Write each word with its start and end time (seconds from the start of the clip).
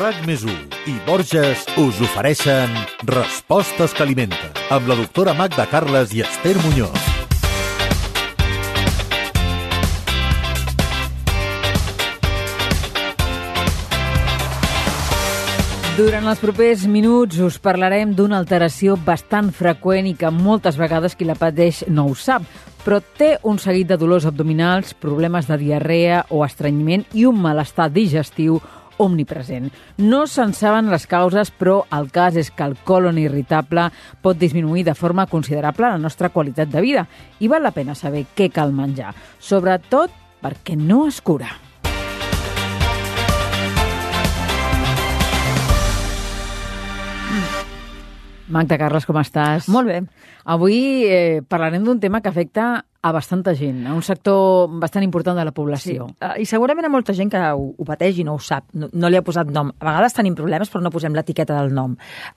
RAC 0.00 0.22
més 0.24 0.40
i 0.88 0.94
Borges 1.04 1.66
us 1.76 1.98
ofereixen 2.00 2.70
Respostes 3.04 3.92
que 3.92 4.00
alimenten 4.00 4.54
amb 4.72 4.88
la 4.88 4.96
doctora 4.96 5.34
Magda 5.36 5.66
Carles 5.68 6.14
i 6.16 6.22
Esther 6.24 6.54
Muñoz. 6.62 7.02
Durant 15.98 16.32
els 16.32 16.40
propers 16.40 16.86
minuts 16.88 17.36
us 17.44 17.60
parlarem 17.60 18.16
d'una 18.16 18.40
alteració 18.40 18.96
bastant 18.96 19.52
freqüent 19.52 20.08
i 20.08 20.16
que 20.16 20.32
moltes 20.32 20.80
vegades 20.80 21.12
qui 21.12 21.28
la 21.28 21.36
pateix 21.36 21.84
no 21.92 22.08
ho 22.08 22.16
sap, 22.16 22.48
però 22.86 23.02
té 23.04 23.34
un 23.44 23.60
seguit 23.60 23.92
de 23.92 24.00
dolors 24.00 24.24
abdominals, 24.24 24.96
problemes 24.96 25.44
de 25.50 25.60
diarrea 25.60 26.24
o 26.32 26.40
estrenyiment 26.46 27.04
i 27.12 27.28
un 27.28 27.36
malestar 27.44 27.92
digestiu 27.92 28.62
omnipresent. 29.00 29.70
No 29.98 30.26
se'n 30.28 30.52
saben 30.56 30.90
les 30.92 31.06
causes, 31.10 31.50
però 31.50 31.80
el 31.96 32.10
cas 32.12 32.36
és 32.40 32.52
que 32.52 32.66
el 32.66 32.76
colon 32.84 33.18
irritable 33.18 33.88
pot 34.22 34.38
disminuir 34.38 34.84
de 34.86 34.94
forma 34.94 35.26
considerable 35.30 35.88
la 35.88 35.98
nostra 35.98 36.30
qualitat 36.30 36.68
de 36.68 36.84
vida 36.84 37.06
i 37.40 37.48
val 37.48 37.64
la 37.64 37.74
pena 37.76 37.96
saber 37.96 38.26
què 38.36 38.50
cal 38.52 38.76
menjar, 38.76 39.14
sobretot 39.40 40.12
perquè 40.40 40.76
no 40.76 41.06
es 41.08 41.20
cura. 41.20 41.50
Magda 48.50 48.76
Carles, 48.80 49.06
com 49.06 49.18
estàs? 49.20 49.68
Molt 49.70 49.86
bé. 49.86 50.00
Avui 50.50 51.06
eh, 51.06 51.40
parlarem 51.46 51.84
d'un 51.86 52.00
tema 52.02 52.18
que 52.20 52.32
afecta 52.32 52.82
a 53.02 53.12
bastanta 53.12 53.54
gent, 53.56 53.86
a 53.86 53.94
un 53.96 54.02
sector 54.04 54.68
bastant 54.80 55.04
important 55.06 55.38
de 55.38 55.44
la 55.44 55.54
població. 55.56 56.06
Sí. 56.10 56.16
Uh, 56.20 56.34
I 56.42 56.44
segurament 56.44 56.84
a 56.84 56.90
molta 56.92 57.14
gent 57.16 57.30
que 57.32 57.40
ho, 57.40 57.70
ho 57.72 57.84
pateix 57.88 58.18
i 58.20 58.26
no 58.28 58.34
ho 58.36 58.42
sap, 58.44 58.66
no, 58.76 58.90
no 58.92 59.08
li 59.08 59.16
ha 59.16 59.24
posat 59.24 59.48
nom. 59.54 59.70
A 59.78 59.86
vegades 59.86 60.16
tenim 60.18 60.36
problemes 60.36 60.68
però 60.68 60.82
no 60.84 60.92
posem 60.92 61.16
l'etiqueta 61.16 61.56
del 61.56 61.72
nom. 61.72 61.94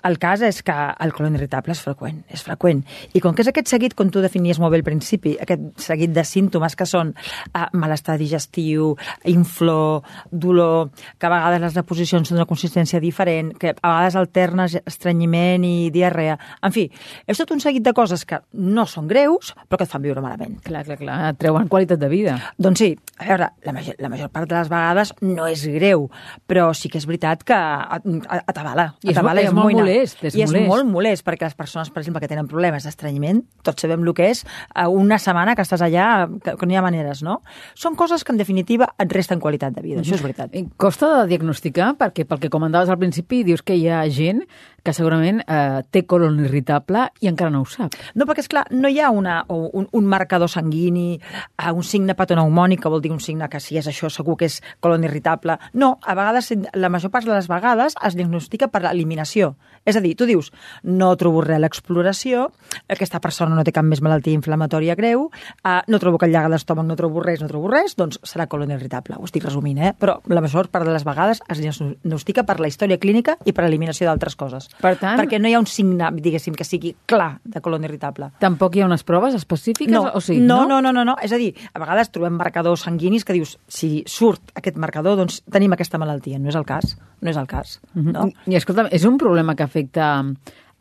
El 0.08 0.16
cas 0.23 0.41
és 0.48 0.62
que 0.63 0.76
el 1.03 1.12
colon 1.16 1.36
irritable 1.36 1.75
és 1.75 1.81
freqüent, 1.84 2.22
és 2.31 2.45
freqüent. 2.47 2.80
I 3.11 3.23
com 3.23 3.36
que 3.36 3.44
és 3.44 3.52
aquest 3.52 3.73
seguit, 3.73 3.95
com 4.00 4.08
tu 4.08 4.23
definies 4.23 4.61
molt 4.64 4.72
bé 4.72 4.80
al 4.80 4.88
principi, 4.88 5.36
aquest 5.44 5.84
seguit 5.84 6.16
de 6.16 6.23
símptomes 6.23 6.80
que 6.80 6.88
són 6.88 7.11
uh, 7.11 7.66
malestar 7.75 8.16
digestiu, 8.22 8.94
inflor, 9.34 10.08
dolor, 10.31 10.94
que 11.19 11.28
a 11.28 11.34
vegades 11.36 11.66
les 11.67 11.78
reposicions 11.81 12.31
són 12.31 12.39
d'una 12.39 12.47
consistència 12.47 13.03
diferent, 13.03 13.52
que 13.59 13.75
a 13.75 13.81
vegades 13.97 14.19
alternes 14.22 14.80
estrenyiment 14.86 15.67
i 15.67 15.91
diarrea... 15.91 16.39
En 16.64 16.72
fi, 16.72 16.88
és 17.28 17.39
tot 17.39 17.52
un 17.52 17.59
seguit 17.59 17.84
de 17.84 17.91
coses 17.91 18.23
que 18.23 18.39
no 18.53 18.88
són 18.88 19.11
greus, 19.11 19.52
però 19.67 19.81
que 19.81 19.89
et 19.89 19.91
fan 19.91 20.08
viure 20.08 20.23
malament. 20.23 20.53
Clar, 20.64 20.84
clar, 20.86 20.98
clar, 21.00 21.18
et 21.32 21.40
treuen 21.42 21.68
qualitat 21.72 22.00
de 22.00 22.09
vida. 22.12 22.36
Doncs 22.62 22.82
sí, 22.84 22.90
a 23.18 23.28
veure, 23.28 23.50
la 23.66 23.73
major, 23.76 23.96
la 24.00 24.09
major 24.12 24.30
part 24.34 24.50
de 24.50 24.56
les 24.58 24.70
vegades 24.72 25.14
no 25.22 25.48
és 25.50 25.64
greu, 25.76 26.08
però 26.50 26.70
sí 26.78 26.92
que 26.92 27.00
és 27.02 27.08
veritat 27.09 27.44
que 27.48 27.58
atabala. 27.58 28.94
I 29.04 29.14
és, 29.14 29.18
és 29.18 29.54
molt 29.56 29.78
molest. 29.78 30.24
És 30.24 30.36
I 30.36 30.46
és 30.46 30.52
molest. 30.52 30.68
molt 30.70 30.90
molest, 30.90 31.26
perquè 31.26 31.48
les 31.50 31.58
persones, 31.58 31.90
per 31.94 32.04
exemple, 32.04 32.22
que 32.24 32.30
tenen 32.31 32.50
problemes 32.52 32.86
d'estrenyiment, 32.88 33.44
tots 33.64 33.86
sabem 33.86 34.04
el 34.04 34.14
que 34.14 34.30
és, 34.31 34.44
una 34.90 35.20
setmana 35.22 35.56
que 35.56 35.66
estàs 35.66 35.84
allà, 35.86 36.28
que, 36.44 36.56
que 36.59 36.70
no 36.70 36.76
hi 36.76 36.80
ha 36.80 36.86
maneres, 36.86 37.24
no? 37.26 37.42
Són 37.80 37.98
coses 38.00 38.24
que, 38.24 38.34
en 38.36 38.42
definitiva, 38.42 38.92
et 39.00 39.14
resten 39.14 39.42
qualitat 39.44 39.74
de 39.74 39.81
vida, 39.81 40.02
mm 40.02 40.04
-hmm. 40.04 40.08
això 40.08 40.16
és 40.16 40.22
veritat. 40.22 40.56
I 40.56 40.68
costa 40.78 41.22
de 41.22 41.28
diagnosticar, 41.28 41.96
perquè 41.98 42.26
pel 42.26 42.40
que 42.40 42.50
comentaves 42.50 42.90
al 42.90 42.98
principi, 42.98 43.44
dius 43.44 43.62
que 43.62 43.76
hi 43.76 43.90
ha 43.90 44.04
gent 44.09 44.44
que 44.84 44.94
segurament 44.94 45.42
eh, 45.48 45.81
té 45.92 46.04
colon 46.06 46.42
irritable 46.44 47.08
i 47.24 47.30
encara 47.31 47.50
no 47.50 47.64
ho 47.64 47.66
sap. 47.66 47.96
No, 48.16 48.26
perquè, 48.26 48.44
és 48.44 48.52
clar 48.52 48.66
no 48.72 48.92
hi 48.92 49.00
ha 49.00 49.09
una, 49.16 49.40
un, 49.48 49.88
un 49.92 50.06
marcador 50.06 50.42
sanguini, 50.47 51.19
eh, 51.58 51.72
un 51.72 51.83
signe 51.83 52.16
patoneumònic, 52.16 52.81
que 52.81 52.89
vol 52.89 53.02
dir 53.02 53.11
un 53.11 53.19
signe 53.19 53.49
que 53.49 53.59
si 53.59 53.77
és 53.77 53.88
això 53.88 54.09
segur 54.09 54.38
que 54.38 54.45
és 54.45 54.61
colon 54.80 55.03
irritable. 55.03 55.58
No, 55.73 55.97
a 56.02 56.16
vegades, 56.16 56.53
la 56.73 56.89
major 56.89 57.11
part 57.11 57.25
de 57.25 57.33
les 57.33 57.47
vegades 57.47 57.95
es 58.02 58.16
diagnostica 58.16 58.67
per 58.67 58.83
l'eliminació. 58.83 59.55
És 59.85 59.97
a 60.00 60.02
dir, 60.02 60.13
tu 60.16 60.25
dius, 60.25 60.52
no 60.83 61.11
trobo 61.19 61.41
res 61.44 61.58
a 61.58 61.59
l'exploració, 61.59 62.47
aquesta 62.88 63.19
persona 63.19 63.55
no 63.55 63.66
té 63.67 63.73
cap 63.75 63.83
més 63.83 64.02
malaltia 64.02 64.35
inflamatòria 64.38 64.95
greu, 64.95 65.29
eh, 65.63 65.81
no 65.88 66.00
trobo 66.00 66.18
que 66.22 66.29
llaga 66.31 66.53
d'estómac, 66.53 66.88
no 66.88 66.95
trobo 66.95 67.23
res, 67.23 67.41
no 67.44 67.50
trobo 67.51 67.72
res, 67.72 67.97
doncs 68.00 68.19
serà 68.23 68.47
colon 68.47 68.72
irritable. 68.72 69.18
Ho 69.19 69.28
estic 69.28 69.44
resumint, 69.44 69.81
eh? 69.84 69.94
Però 70.00 70.19
la 70.31 70.41
major 70.41 70.69
part 70.72 70.88
de 70.88 70.94
les 70.95 71.03
vegades 71.03 71.44
es 71.50 71.59
diagnostica 71.59 72.45
per 72.47 72.59
la 72.63 72.72
història 72.72 72.97
clínica 72.97 73.35
i 73.44 73.51
per 73.51 73.66
l'eliminació 73.66 74.07
d'altres 74.07 74.38
coses. 74.39 74.69
Per 74.79 74.95
tant... 75.01 75.19
Perquè 75.19 75.39
no 75.41 75.51
hi 75.51 75.57
ha 75.57 75.62
un 75.62 75.68
signe, 75.68 76.12
diguéssim, 76.23 76.56
que 76.56 76.68
sigui 76.68 76.95
clar 77.09 77.39
de 77.44 77.62
colon 77.63 77.84
irritable. 77.84 78.31
Tampoc 78.39 78.78
hi 78.78 78.84
ha 78.84 78.88
unes 78.88 79.03
proves 79.03 79.35
específiques? 79.35 79.94
No, 79.94 80.06
o 80.16 80.23
sigui, 80.33 80.47
no, 80.49 80.63
no, 80.69 80.81
no, 80.81 80.91
no, 80.95 81.05
no. 81.07 81.16
És 81.23 81.33
a 81.35 81.39
dir, 81.41 81.53
a 81.73 81.81
vegades 81.81 82.11
trobem 82.13 82.35
marcadors 82.39 82.85
sanguinis 82.88 83.25
que 83.25 83.35
dius, 83.38 83.57
si 83.67 84.03
surt 84.09 84.53
aquest 84.59 84.77
marcador, 84.81 85.17
doncs 85.19 85.41
tenim 85.53 85.73
aquesta 85.75 86.01
malaltia. 86.01 86.41
No 86.41 86.51
és 86.51 86.59
el 86.59 86.67
cas. 86.67 86.97
No 87.23 87.31
és 87.31 87.39
el 87.39 87.47
cas. 87.47 87.79
-huh. 87.95 88.11
no? 88.11 88.29
I 88.45 88.55
escolta, 88.55 88.88
és 88.91 89.05
un 89.05 89.17
problema 89.17 89.55
que 89.55 89.63
afecta 89.63 90.23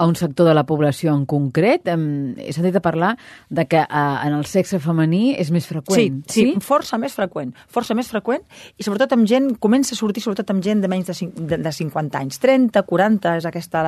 a 0.03 0.07
un 0.07 0.17
sector 0.17 0.49
de 0.49 0.55
la 0.55 0.65
població 0.67 1.15
en 1.15 1.23
concret? 1.31 1.87
He 1.87 2.53
sentit 2.55 2.75
a 2.75 2.83
parlar 2.83 3.13
de 3.49 3.67
que 3.71 3.85
en 3.87 4.35
el 4.35 4.45
sexe 4.51 4.81
femení 4.83 5.37
és 5.39 5.53
més 5.55 5.69
freqüent. 5.71 6.25
Sí, 6.27 6.35
sí, 6.35 6.47
sí, 6.49 6.65
força 6.65 6.99
més 6.99 7.15
freqüent. 7.15 7.55
Força 7.71 7.95
més 7.95 8.11
freqüent 8.11 8.43
i 8.75 8.83
sobretot 8.83 9.15
amb 9.15 9.29
gent, 9.31 9.53
comença 9.63 9.95
a 9.95 10.01
sortir 10.01 10.25
sobretot 10.25 10.51
amb 10.51 10.65
gent 10.67 10.83
de 10.83 10.91
menys 10.91 11.13
de, 11.13 11.31
de, 11.39 11.61
de 11.63 11.75
50 11.79 12.19
anys. 12.19 12.43
30, 12.43 12.83
40 12.89 13.37
és 13.39 13.47
aquesta 13.47 13.85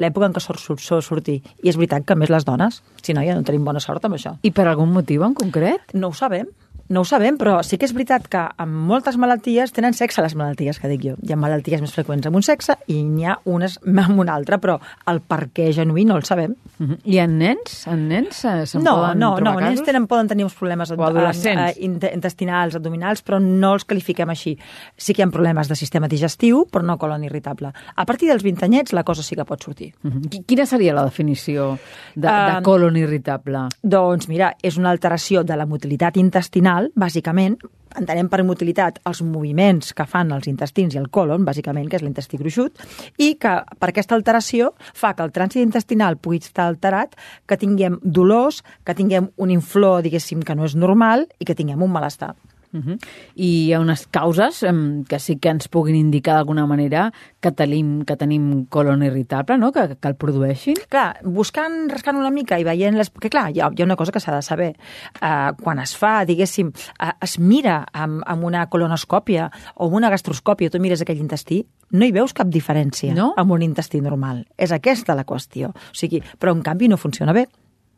l'època 0.00 0.32
en 0.32 0.36
què 0.36 0.42
sort, 0.42 0.64
sort, 0.64 0.80
sort 0.80 1.04
sortir. 1.04 1.42
I 1.60 1.74
és 1.74 1.76
veritat 1.80 2.08
que 2.08 2.16
més 2.16 2.32
les 2.32 2.48
dones, 2.48 2.80
si 3.04 3.12
no, 3.12 3.24
ja 3.26 3.36
no 3.36 3.44
tenim 3.44 3.68
bona 3.68 3.84
sort 3.84 4.08
amb 4.08 4.16
això. 4.16 4.38
I 4.40 4.54
per 4.56 4.70
algun 4.70 4.96
motiu 4.96 5.28
en 5.28 5.36
concret? 5.36 5.92
No 5.92 6.08
ho 6.08 6.16
sabem. 6.16 6.48
No 6.88 7.00
ho 7.00 7.04
sabem, 7.08 7.38
però 7.40 7.62
sí 7.64 7.78
que 7.80 7.86
és 7.88 7.94
veritat 7.96 8.26
que 8.28 8.40
amb 8.60 8.74
moltes 8.88 9.16
malalties 9.20 9.72
tenen 9.72 9.94
sexe 9.96 10.20
les 10.20 10.34
malalties, 10.36 10.78
que 10.80 10.90
dic 10.90 11.04
jo. 11.06 11.14
Hi 11.24 11.32
ha 11.32 11.38
malalties 11.40 11.80
més 11.80 11.94
freqüents 11.94 12.28
amb 12.28 12.36
un 12.36 12.44
sexe 12.44 12.76
i 12.92 12.98
n'hi 13.02 13.24
ha 13.24 13.38
unes 13.48 13.78
amb 14.04 14.20
un 14.20 14.28
altre, 14.28 14.58
però 14.60 14.76
el 15.10 15.22
per 15.24 15.48
què 15.56 15.70
genuí 15.72 16.04
no 16.04 16.18
el 16.20 16.24
sabem. 16.28 16.54
Uh 16.78 16.86
-huh. 16.86 16.98
I 17.04 17.18
en 17.18 17.38
nens? 17.38 17.86
En 17.86 18.08
nens 18.08 18.44
eh, 18.44 18.66
se'n 18.66 18.82
no, 18.82 18.96
poden 18.96 19.18
no, 19.18 19.34
trobar 19.36 19.54
no, 19.54 19.60
casos? 19.60 19.74
nens 19.74 19.86
tenen, 19.86 20.06
poden 20.06 20.28
tenir 20.28 20.44
uns 20.44 20.54
problemes 20.54 20.90
o 20.90 20.94
adolescents. 20.94 21.78
intestinals, 21.78 22.74
abdominals, 22.74 23.24
però 23.24 23.40
no 23.40 23.74
els 23.74 23.84
qualifiquem 23.84 24.28
així. 24.30 24.58
Sí 24.96 25.14
que 25.14 25.22
hi 25.22 25.24
ha 25.24 25.30
problemes 25.30 25.68
de 25.68 25.76
sistema 25.76 26.08
digestiu, 26.08 26.66
però 26.70 26.82
no 26.82 26.98
colon 26.98 27.24
irritable. 27.24 27.72
A 27.96 28.04
partir 28.04 28.28
dels 28.28 28.42
20 28.42 28.64
anyets 28.64 28.92
la 28.92 29.04
cosa 29.04 29.22
sí 29.22 29.34
que 29.34 29.44
pot 29.44 29.62
sortir. 29.62 29.94
Uh 30.02 30.10
-huh. 30.10 30.44
Quina 30.44 30.66
seria 30.66 30.92
la 30.92 31.04
definició 31.04 31.78
de, 32.14 32.28
de 32.28 32.62
colon 32.62 32.96
irritable? 32.96 33.68
Doncs 33.82 34.28
mira, 34.28 34.56
és 34.62 34.76
una 34.76 34.90
alteració 34.90 35.44
de 35.44 35.56
la 35.56 35.66
motilitat 35.66 36.16
intestinal, 36.16 36.73
bàsicament, 36.98 37.58
entenem 37.98 38.28
per 38.30 38.42
motilitat 38.46 38.98
els 39.08 39.20
moviments 39.22 39.92
que 39.96 40.06
fan 40.10 40.32
els 40.34 40.48
intestins 40.50 40.94
i 40.94 41.00
el 41.00 41.10
colon, 41.14 41.44
bàsicament, 41.46 41.88
que 41.90 41.98
és 42.00 42.04
l'intestí 42.04 42.40
gruixut, 42.40 42.80
i 43.18 43.34
que 43.40 43.54
per 43.78 43.90
aquesta 43.90 44.16
alteració 44.18 44.72
fa 44.94 45.14
que 45.14 45.26
el 45.26 45.34
trànsit 45.34 45.62
intestinal 45.62 46.18
pugui 46.18 46.42
estar 46.42 46.68
alterat, 46.68 47.14
que 47.46 47.60
tinguem 47.60 48.00
dolors, 48.02 48.62
que 48.84 48.96
tinguem 48.98 49.30
un 49.36 49.54
inflor, 49.54 50.02
diguéssim, 50.02 50.42
que 50.42 50.58
no 50.58 50.66
és 50.66 50.74
normal 50.74 51.28
i 51.38 51.46
que 51.46 51.56
tinguem 51.58 51.82
un 51.82 51.94
malestar. 51.94 52.34
Uh 52.74 52.80
-huh. 52.80 52.98
I 53.34 53.66
hi 53.68 53.72
ha 53.72 53.80
unes 53.80 54.06
causes 54.10 54.64
que 55.08 55.18
sí 55.18 55.36
que 55.38 55.48
ens 55.48 55.68
puguin 55.68 55.94
indicar 55.94 56.34
d'alguna 56.34 56.66
manera 56.66 57.12
que 57.40 57.52
tenim, 57.52 58.04
que 58.04 58.16
tenim 58.16 58.66
colon 58.66 59.02
irritable, 59.02 59.56
no? 59.58 59.70
que, 59.72 59.96
que 60.00 60.08
el 60.08 60.16
produeixin? 60.16 60.74
Clar, 60.88 61.20
buscant, 61.22 61.88
rascant 61.88 62.16
una 62.16 62.30
mica 62.30 62.58
i 62.58 62.64
veient... 62.64 62.96
Les... 62.96 63.10
Que 63.10 63.30
clar, 63.30 63.50
hi 63.54 63.60
ha, 63.60 63.70
hi 63.70 63.82
ha 63.82 63.84
una 63.84 63.96
cosa 63.96 64.12
que 64.12 64.20
s'ha 64.20 64.34
de 64.34 64.42
saber. 64.42 64.74
Uh, 65.22 65.54
quan 65.62 65.78
es 65.78 65.96
fa, 65.96 66.24
diguéssim, 66.24 66.72
uh, 67.00 67.12
es 67.22 67.38
mira 67.38 67.86
amb, 67.92 68.22
amb 68.26 68.44
una 68.44 68.66
colonoscòpia 68.66 69.50
o 69.76 69.86
amb 69.86 69.94
una 69.94 70.10
gastroscòpia, 70.10 70.70
tu 70.70 70.80
mires 70.80 71.00
aquell 71.00 71.22
intestí, 71.22 71.64
no 71.94 72.04
hi 72.04 72.12
veus 72.12 72.34
cap 72.34 72.48
diferència 72.48 73.14
no? 73.14 73.32
amb 73.36 73.52
un 73.52 73.62
intestí 73.62 74.00
normal. 74.00 74.46
És 74.58 74.72
aquesta 74.72 75.14
la 75.14 75.24
qüestió. 75.24 75.70
O 75.70 75.94
sigui, 75.94 76.22
però 76.38 76.52
en 76.52 76.62
canvi 76.62 76.88
no 76.88 76.98
funciona 76.98 77.32
bé 77.32 77.46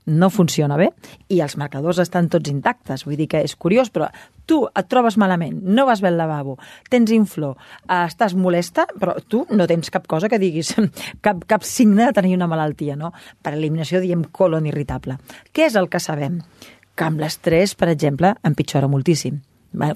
no 0.06 0.30
funciona 0.30 0.78
bé 0.78 0.88
i 1.28 1.40
els 1.44 1.56
marcadors 1.58 1.98
estan 2.02 2.30
tots 2.32 2.50
intactes. 2.50 3.04
Vull 3.06 3.18
dir 3.18 3.28
que 3.30 3.42
és 3.44 3.56
curiós, 3.58 3.90
però 3.90 4.08
tu 4.46 4.62
et 4.66 4.88
trobes 4.88 5.18
malament, 5.18 5.58
no 5.62 5.86
vas 5.88 6.00
bé 6.02 6.12
al 6.12 6.20
lavabo, 6.20 6.56
tens 6.90 7.10
inflor, 7.14 7.56
eh, 7.88 8.04
estàs 8.06 8.36
molesta, 8.38 8.86
però 8.98 9.16
tu 9.28 9.44
no 9.50 9.66
tens 9.66 9.90
cap 9.90 10.06
cosa 10.06 10.30
que 10.30 10.38
diguis, 10.38 10.74
cap, 11.26 11.42
cap 11.46 11.66
signe 11.66 12.06
de 12.06 12.14
tenir 12.14 12.36
una 12.38 12.50
malaltia, 12.50 12.96
no? 12.96 13.12
Per 13.42 13.56
eliminació 13.56 14.00
diem 14.00 14.24
colon 14.30 14.70
irritable. 14.70 15.18
Què 15.52 15.66
és 15.66 15.76
el 15.76 15.90
que 15.90 16.00
sabem? 16.00 16.40
Que 16.96 17.10
amb 17.10 17.20
l'estrès, 17.20 17.74
per 17.74 17.90
exemple, 17.92 18.32
empitjora 18.46 18.88
moltíssim 18.88 19.42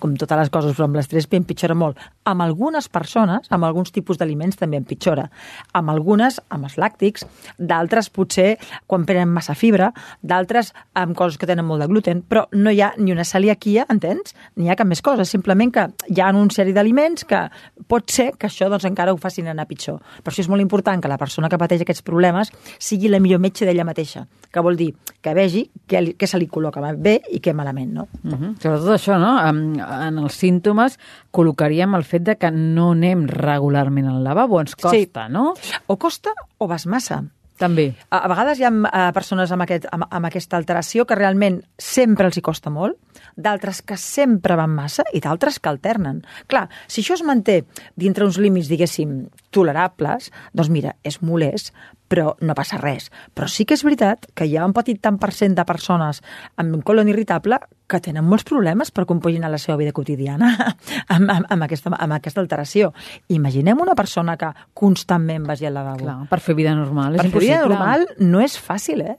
com 0.00 0.14
totes 0.16 0.38
les 0.38 0.50
coses, 0.52 0.74
però 0.76 0.86
amb 0.88 0.98
l'estrès 0.98 1.26
empitjora 1.30 1.74
molt. 1.74 1.98
Amb 2.24 2.42
algunes 2.44 2.88
persones, 2.88 3.48
amb 3.50 3.64
alguns 3.64 3.92
tipus 3.92 4.18
d'aliments 4.18 4.56
també 4.60 4.76
empitjora. 4.76 5.28
Amb 5.72 5.90
algunes, 5.90 6.40
amb 6.50 6.64
els 6.68 6.76
làctics, 6.76 7.24
d'altres 7.58 8.10
potser 8.10 8.58
quan 8.86 9.06
prenen 9.06 9.28
massa 9.28 9.54
fibra, 9.54 9.92
d'altres 10.22 10.72
amb 10.94 11.16
coses 11.16 11.38
que 11.38 11.48
tenen 11.48 11.64
molt 11.64 11.80
de 11.80 11.88
gluten, 11.88 12.22
però 12.22 12.46
no 12.52 12.70
hi 12.70 12.80
ha 12.80 12.92
ni 12.98 13.12
una 13.12 13.24
celiaquia, 13.24 13.86
entens? 13.88 14.34
Ni 14.56 14.70
ha 14.70 14.76
cap 14.76 14.86
més 14.86 15.02
cosa, 15.02 15.24
simplement 15.24 15.72
que 15.72 15.86
hi 16.08 16.20
ha 16.20 16.30
un 16.36 16.50
sèrie 16.50 16.74
d'aliments 16.76 17.24
que 17.24 17.46
pot 17.88 18.10
ser 18.10 18.32
que 18.38 18.48
això 18.48 18.68
doncs, 18.70 18.86
encara 18.88 19.14
ho 19.14 19.18
facin 19.20 19.48
anar 19.50 19.66
pitjor. 19.70 20.00
Per 20.22 20.32
això 20.32 20.44
és 20.44 20.50
molt 20.50 20.62
important 20.62 21.00
que 21.00 21.10
la 21.10 21.18
persona 21.18 21.48
que 21.48 21.58
pateix 21.58 21.84
aquests 21.84 22.04
problemes 22.06 22.52
sigui 22.78 23.08
la 23.08 23.20
millor 23.20 23.40
metge 23.40 23.66
d'ella 23.66 23.86
mateixa, 23.88 24.26
que 24.50 24.62
vol 24.64 24.76
dir 24.76 24.92
que 25.20 25.34
vegi 25.36 25.66
què, 25.88 26.02
què 26.16 26.28
se 26.28 26.38
li 26.40 26.48
col·loca 26.48 26.80
bé 26.96 27.18
i 27.30 27.40
què 27.42 27.52
malament, 27.54 27.92
no? 27.92 28.08
Uh 28.24 28.32
-huh. 28.32 28.54
Sobretot 28.62 28.94
això, 28.94 29.18
no? 29.18 29.38
En, 29.46 29.69
en 29.78 30.18
els 30.18 30.34
símptomes 30.34 30.96
col·locaríem 31.30 31.94
el 31.94 32.04
fet 32.08 32.24
de 32.26 32.34
que 32.40 32.50
no 32.50 32.92
anem 32.96 33.26
regularment 33.30 34.08
al 34.10 34.24
lavabo, 34.24 34.60
ens 34.60 34.74
costa, 34.74 35.26
Sí. 35.26 35.32
no? 35.32 35.54
O 35.86 35.98
costa 35.98 36.32
o 36.58 36.66
vas 36.66 36.86
massa. 36.86 37.22
També. 37.60 37.90
A, 38.08 38.22
a 38.24 38.28
vegades 38.32 38.56
hi 38.58 38.64
ha 38.64 38.70
uh, 38.72 39.12
persones 39.12 39.50
amb, 39.52 39.66
aquest, 39.66 39.84
amb, 39.92 40.06
amb 40.08 40.26
aquesta 40.30 40.56
alteració 40.56 41.04
que 41.04 41.14
realment 41.18 41.58
sempre 41.76 42.24
els 42.24 42.38
hi 42.38 42.40
costa 42.40 42.70
molt, 42.72 42.96
d'altres 43.36 43.82
que 43.84 43.98
sempre 44.00 44.56
van 44.56 44.72
massa 44.72 45.04
i 45.12 45.20
d'altres 45.20 45.58
que 45.60 45.68
alternen. 45.68 46.22
Clar, 46.48 46.70
si 46.88 47.02
això 47.04 47.18
es 47.18 47.22
manté 47.22 47.66
dintre 48.00 48.24
uns 48.24 48.38
límits, 48.40 48.70
diguéssim, 48.72 49.26
tolerables, 49.52 50.30
doncs 50.56 50.70
mira, 50.72 50.96
és 51.04 51.20
molest, 51.20 51.74
però 52.10 52.32
no 52.42 52.56
passa 52.58 52.76
res. 52.80 53.06
Però 53.38 53.46
sí 53.46 53.62
que 53.64 53.76
és 53.78 53.84
veritat 53.86 54.26
que 54.34 54.48
hi 54.50 54.56
ha 54.58 54.64
un 54.66 54.72
petit 54.74 54.98
tant 55.00 55.16
per 55.22 55.30
cent 55.32 55.54
de 55.54 55.62
persones 55.64 56.18
amb 56.58 56.82
colon 56.82 57.08
irritable 57.12 57.60
que 57.86 58.00
tenen 58.02 58.26
molts 58.26 58.44
problemes 58.48 58.90
per 58.90 59.06
compaginar 59.06 59.48
la 59.50 59.58
seva 59.62 59.76
vida 59.78 59.92
quotidiana 59.94 60.50
amb, 61.14 61.30
amb, 61.30 61.46
amb, 61.48 61.62
aquesta, 61.68 61.94
amb 61.94 62.18
aquesta 62.18 62.42
alteració. 62.42 62.92
Imaginem 63.30 63.78
una 63.80 63.94
persona 63.94 64.36
que 64.36 64.50
constantment 64.74 65.46
vagi 65.46 65.66
al 65.70 65.74
lavabo. 65.78 66.02
Clar, 66.04 66.18
per 66.30 66.40
fer 66.42 66.54
vida 66.58 66.74
normal 66.74 67.14
és 67.14 67.22
Per 67.22 67.30
fer 67.30 67.40
vida 67.46 67.60
impossible. 67.62 67.78
normal 67.78 68.06
no 68.18 68.42
és 68.42 68.58
fàcil, 68.58 69.06
eh? 69.06 69.16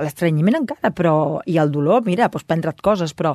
L'estrenyiment 0.00 0.56
encara, 0.56 0.88
però... 0.96 1.42
I 1.44 1.58
el 1.60 1.68
dolor, 1.70 2.00
mira, 2.06 2.30
doncs 2.32 2.46
prendre't 2.48 2.78
coses, 2.80 3.12
però 3.14 3.34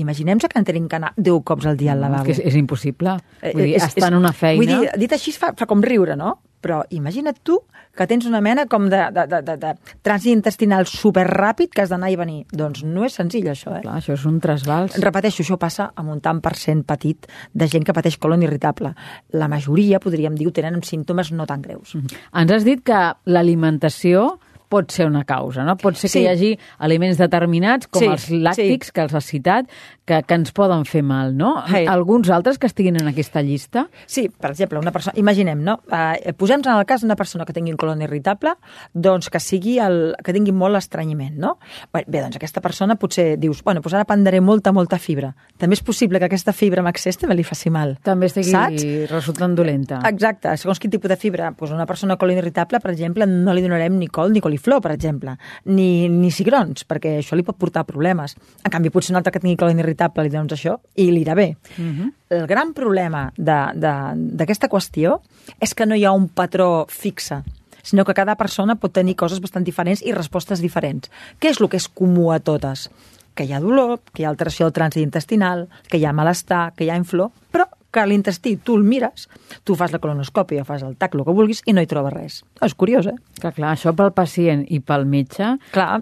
imaginem-se 0.00 0.48
que 0.48 0.56
en 0.58 0.64
tenim 0.64 0.86
que 0.88 0.96
anar 0.96 1.10
10 1.18 1.42
cops 1.44 1.66
al 1.68 1.76
dia 1.76 1.92
al 1.92 1.98
És 2.00 2.02
lavabo. 2.06 2.24
que 2.24 2.32
és, 2.32 2.40
és 2.50 2.56
impossible. 2.56 3.18
Eh, 3.42 3.52
Vull 3.52 3.66
dir, 3.66 3.74
és- 3.76 3.84
estar 3.84 4.06
és- 4.06 4.08
en 4.08 4.16
una 4.16 4.32
feina... 4.32 4.62
Vull 4.62 4.86
dir, 4.86 4.94
dit 5.02 5.12
així 5.12 5.34
fa, 5.36 5.52
fa 5.54 5.66
com 5.68 5.82
riure, 5.84 6.16
no? 6.16 6.38
Però 6.60 6.82
imagina't 6.92 7.40
tu 7.46 7.58
que 7.96 8.06
tens 8.06 8.26
una 8.28 8.40
mena 8.44 8.66
com 8.70 8.88
de, 8.92 9.00
de, 9.14 9.24
de, 9.30 9.40
de, 9.46 9.56
de 9.60 9.72
trànsit 10.06 10.32
intestinal 10.32 10.86
superràpid 10.88 11.72
que 11.74 11.84
has 11.84 11.92
d'anar 11.92 12.10
i 12.12 12.18
venir. 12.20 12.42
Doncs 12.52 12.84
no 12.86 13.06
és 13.06 13.16
senzill, 13.16 13.48
això, 13.52 13.74
eh? 13.78 13.82
Clar, 13.84 13.96
això 14.00 14.14
és 14.16 14.26
un 14.28 14.38
trasbals. 14.44 14.98
Repeteixo, 15.02 15.44
això 15.44 15.58
passa 15.60 15.90
amb 15.96 16.14
un 16.14 16.20
tant 16.24 16.42
per 16.44 16.54
cent 16.60 16.84
petit 16.88 17.28
de 17.52 17.70
gent 17.70 17.86
que 17.86 17.96
pateix 17.96 18.18
colon 18.20 18.44
irritable. 18.46 18.92
La 19.36 19.48
majoria, 19.52 20.02
podríem 20.02 20.36
dir, 20.38 20.48
ho 20.48 20.54
tenen 20.54 20.78
amb 20.78 20.86
símptomes 20.86 21.32
no 21.36 21.48
tan 21.48 21.64
greus. 21.64 21.96
Ens 21.96 22.54
has 22.54 22.68
dit 22.68 22.84
que 22.84 23.00
l'alimentació 23.26 24.38
pot 24.70 24.92
ser 24.94 25.08
una 25.10 25.24
causa, 25.26 25.64
no? 25.66 25.74
Pot 25.76 25.96
ser 25.98 26.08
que 26.08 26.12
Sí. 26.20 26.22
hi 26.22 26.28
hagi 26.30 26.50
aliments 26.78 27.18
determinats, 27.18 27.88
com 27.90 28.00
Sí, 28.00 28.06
els 28.06 28.28
làctics, 28.30 28.92
que 28.94 29.02
els 29.02 29.14
has 29.18 29.24
citat, 29.26 29.66
que, 30.06 30.22
que 30.22 30.34
ens 30.38 30.52
poden 30.54 30.84
fer 30.86 31.02
mal, 31.02 31.34
no? 31.36 31.56
Sí. 31.68 31.84
Alguns 31.90 32.30
altres 32.30 32.58
que 32.58 32.66
estiguin 32.70 32.96
en 33.00 33.08
aquesta 33.10 33.42
llista? 33.42 33.88
Sí, 34.06 34.28
per 34.30 34.52
exemple, 34.52 34.78
una 34.78 34.92
persona, 34.94 35.14
imaginem, 35.18 35.62
no? 35.66 35.80
Uh, 35.90 36.32
posem 36.38 36.62
en 36.64 36.72
el 36.78 36.84
cas 36.86 37.02
d'una 37.02 37.16
persona 37.18 37.44
que 37.44 37.52
tingui 37.52 37.72
un 37.74 37.78
colon 37.78 38.00
irritable, 38.02 38.54
doncs 38.94 39.28
que 39.30 39.40
sigui 39.42 39.78
el, 39.82 40.14
que 40.24 40.32
tingui 40.32 40.52
molt 40.54 40.76
estrenyiment, 40.78 41.36
no? 41.38 41.56
Bé, 41.92 42.04
bé, 42.06 42.22
doncs 42.22 42.36
aquesta 42.38 42.62
persona 42.62 42.96
potser 42.96 43.36
dius, 43.38 43.62
bueno, 43.66 43.80
doncs 43.82 43.94
ara 43.98 44.04
prendré 44.06 44.40
molta, 44.40 44.72
molta 44.72 44.98
fibra. 44.98 45.34
També 45.58 45.74
és 45.74 45.82
possible 45.82 46.18
que 46.22 46.30
aquesta 46.30 46.52
fibra 46.54 46.80
amb 46.84 46.88
excés 46.94 47.18
també 47.18 47.34
li 47.34 47.42
faci 47.44 47.70
mal. 47.70 47.96
També 48.02 48.26
estigui 48.30 48.50
Saps? 48.54 48.86
resultant 49.10 49.54
dolenta. 49.58 50.00
Exacte, 50.08 50.56
segons 50.56 50.78
quin 50.78 50.90
tipus 50.94 51.08
de 51.10 51.16
fibra. 51.16 51.50
Doncs 51.50 51.72
una 51.74 51.86
persona 51.86 52.16
colon 52.16 52.38
irritable, 52.38 52.78
per 52.80 52.92
exemple, 52.94 53.26
no 53.26 53.52
li 53.54 53.62
donarem 53.66 53.98
ni 53.98 54.06
col 54.06 54.30
ni 54.32 54.40
coliflor, 54.40 54.59
per 54.80 54.92
exemple, 54.92 55.36
ni, 55.64 56.08
ni 56.08 56.30
cigrons, 56.30 56.84
perquè 56.86 57.18
això 57.18 57.36
li 57.36 57.42
pot 57.42 57.56
portar 57.56 57.84
problemes. 57.88 58.36
En 58.64 58.70
canvi, 58.70 58.90
potser 58.90 59.12
un 59.12 59.16
altre 59.16 59.32
que 59.32 59.40
tingui 59.40 59.56
colon 59.56 59.78
irritable 59.80 60.22
li 60.24 60.30
dones 60.30 60.52
això 60.52 60.78
i 60.96 61.10
li 61.10 61.24
irà 61.24 61.34
bé. 61.34 61.56
Uh 61.78 61.82
-huh. 61.84 62.12
El 62.30 62.46
gran 62.46 62.72
problema 62.74 63.32
de- 63.36 63.72
de- 63.74 64.36
d'aquesta 64.36 64.68
qüestió 64.68 65.20
és 65.60 65.74
que 65.74 65.86
no 65.86 65.94
hi 65.94 66.04
ha 66.04 66.12
un 66.12 66.28
patró 66.28 66.86
fixe 66.88 67.42
sinó 67.82 68.04
que 68.04 68.12
cada 68.14 68.36
persona 68.36 68.76
pot 68.76 68.92
tenir 68.92 69.16
coses 69.16 69.40
bastant 69.40 69.64
diferents 69.64 70.02
i 70.02 70.12
respostes 70.12 70.60
diferents. 70.60 71.10
Què 71.40 71.48
és 71.50 71.60
el 71.60 71.68
que 71.68 71.76
és 71.78 71.88
comú 71.88 72.30
a 72.30 72.38
totes? 72.38 72.90
Que 73.34 73.44
hi 73.44 73.52
ha 73.54 73.60
dolor, 73.60 74.00
que 74.12 74.22
hi 74.22 74.24
ha 74.26 74.28
alteració 74.28 74.66
del 74.66 74.72
trànsit 74.74 75.02
intestinal, 75.02 75.68
que 75.88 75.96
hi 75.96 76.04
ha 76.04 76.12
malestar, 76.12 76.74
que 76.76 76.84
hi 76.84 76.90
ha 76.90 76.96
inflor, 76.96 77.30
però 77.50 77.64
que 77.90 78.04
l'intestí 78.06 78.56
tu 78.56 78.76
el 78.78 78.84
mires, 78.86 79.28
tu 79.64 79.74
fas 79.78 79.92
la 79.92 79.98
colonoscòpia, 79.98 80.64
fas 80.64 80.84
el 80.86 80.96
tac, 80.96 81.14
el 81.14 81.24
que 81.26 81.34
vulguis, 81.34 81.62
i 81.66 81.74
no 81.74 81.82
hi 81.82 81.88
trobes 81.90 82.14
res. 82.14 82.40
És 82.62 82.74
curiós, 82.78 83.08
eh? 83.10 83.16
Que 83.40 83.52
clar, 83.56 83.74
això 83.74 83.92
pel 83.96 84.12
pacient 84.14 84.64
i 84.68 84.80
pel 84.84 85.06
metge 85.08 85.56
Clar, 85.72 86.00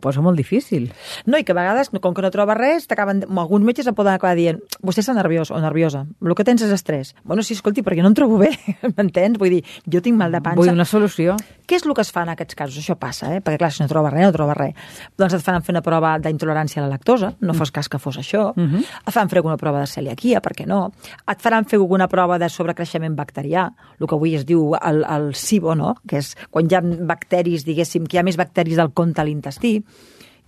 posa 0.00 0.20
molt 0.20 0.36
difícil. 0.36 0.90
no, 1.26 1.38
i 1.38 1.44
que 1.44 1.52
a 1.52 1.54
vegades, 1.54 1.90
com 2.00 2.14
que 2.14 2.22
no 2.22 2.30
troba 2.30 2.54
res, 2.54 2.86
t'acaben... 2.86 3.24
Alguns 3.40 3.64
metges 3.64 3.86
et 3.88 3.96
poden 3.96 4.12
acabar 4.12 4.36
dient 4.36 4.58
vostè 4.84 5.00
està 5.00 5.14
nerviós 5.16 5.50
o 5.50 5.58
nerviosa, 5.58 6.04
el 6.22 6.34
que 6.36 6.44
tens 6.44 6.62
és 6.62 6.70
estrès. 6.70 7.14
Bueno, 7.24 7.42
sí, 7.42 7.54
escolti, 7.56 7.82
perquè 7.82 8.02
no 8.04 8.10
em 8.12 8.14
trobo 8.14 8.36
bé, 8.38 8.50
m'entens? 8.96 9.38
Vull 9.40 9.56
dir, 9.56 9.62
jo 9.90 10.02
tinc 10.04 10.18
mal 10.18 10.30
de 10.30 10.42
panxa. 10.44 10.60
Vull 10.60 10.72
una 10.72 10.84
solució. 10.84 11.36
Què 11.66 11.78
és 11.78 11.86
el 11.86 11.94
que 11.96 12.04
es 12.04 12.12
fa 12.12 12.24
en 12.26 12.32
aquests 12.34 12.58
casos? 12.58 12.78
Això 12.82 12.96
passa, 13.00 13.32
eh? 13.34 13.40
Perquè, 13.40 13.58
clar, 13.62 13.72
si 13.72 13.82
no 13.82 13.88
troba 13.90 14.12
res, 14.12 14.26
no 14.28 14.34
troba 14.34 14.54
res. 14.58 14.74
Doncs 15.18 15.38
et 15.38 15.44
fan 15.46 15.64
fer 15.64 15.74
una 15.74 15.82
prova 15.86 16.16
d'intolerància 16.22 16.82
a 16.82 16.86
la 16.86 16.92
lactosa, 16.94 17.32
no 17.40 17.54
fos 17.56 17.72
cas 17.74 17.88
que 17.88 17.98
fos 17.98 18.18
això. 18.18 18.50
Uh 18.56 18.66
-huh. 18.66 18.84
Et 19.06 19.14
fan 19.14 19.28
fer 19.28 19.38
alguna 19.38 19.56
prova 19.56 19.80
de 19.80 19.86
celiaquia, 19.86 20.40
per 20.40 20.52
què 20.52 20.66
no? 20.66 20.92
Et 21.30 21.42
faran 21.42 21.66
fer 21.70 21.78
alguna 21.78 22.08
prova 22.10 22.38
de 22.42 22.48
sobrecreixement 22.50 23.14
bacterià, 23.14 23.68
el 24.00 24.08
que 24.08 24.16
avui 24.16 24.34
es 24.34 24.46
diu 24.48 24.74
el, 24.74 25.04
el 25.06 25.28
SIBO, 25.38 25.76
no? 25.78 25.94
Que 26.08 26.18
és 26.18 26.32
quan 26.50 26.66
hi 26.66 26.74
ha 26.74 26.80
bacteris, 26.82 27.62
diguéssim, 27.68 28.08
que 28.08 28.18
hi 28.18 28.20
ha 28.22 28.26
més 28.26 28.38
bacteris 28.40 28.80
del 28.80 28.90
compte 28.90 29.22
a 29.22 29.26
l'intestí, 29.28 29.76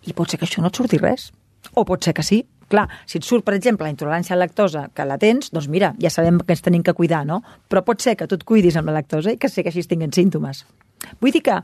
i 0.03 0.17
pot 0.19 0.31
ser 0.31 0.41
que 0.41 0.49
això 0.49 0.65
no 0.65 0.73
et 0.73 0.81
surti 0.81 0.99
res. 0.99 1.31
O 1.79 1.85
pot 1.87 2.03
ser 2.03 2.15
que 2.17 2.25
sí. 2.27 2.43
Clar, 2.73 2.87
si 3.07 3.21
et 3.21 3.27
surt, 3.29 3.45
per 3.45 3.55
exemple, 3.55 3.85
la 3.87 3.93
intolerància 3.93 4.35
a 4.35 4.39
la 4.39 4.47
lactosa, 4.47 4.87
que 4.97 5.05
la 5.07 5.19
tens, 5.21 5.53
doncs 5.53 5.69
mira, 5.71 5.93
ja 6.01 6.11
sabem 6.11 6.41
que 6.41 6.57
ens 6.57 6.65
tenim 6.65 6.83
que 6.83 6.95
cuidar, 6.97 7.23
no? 7.29 7.43
Però 7.69 7.85
pot 7.85 8.01
ser 8.03 8.17
que 8.17 8.27
tu 8.27 8.39
et 8.41 8.47
cuidis 8.49 8.79
amb 8.81 8.89
la 8.89 8.97
lactosa 8.97 9.35
i 9.35 9.39
que 9.39 9.51
així 9.53 9.85
tinguin 9.87 10.15
símptomes. 10.17 10.65
Vull 11.21 11.35
dir 11.35 11.43
que 11.45 11.59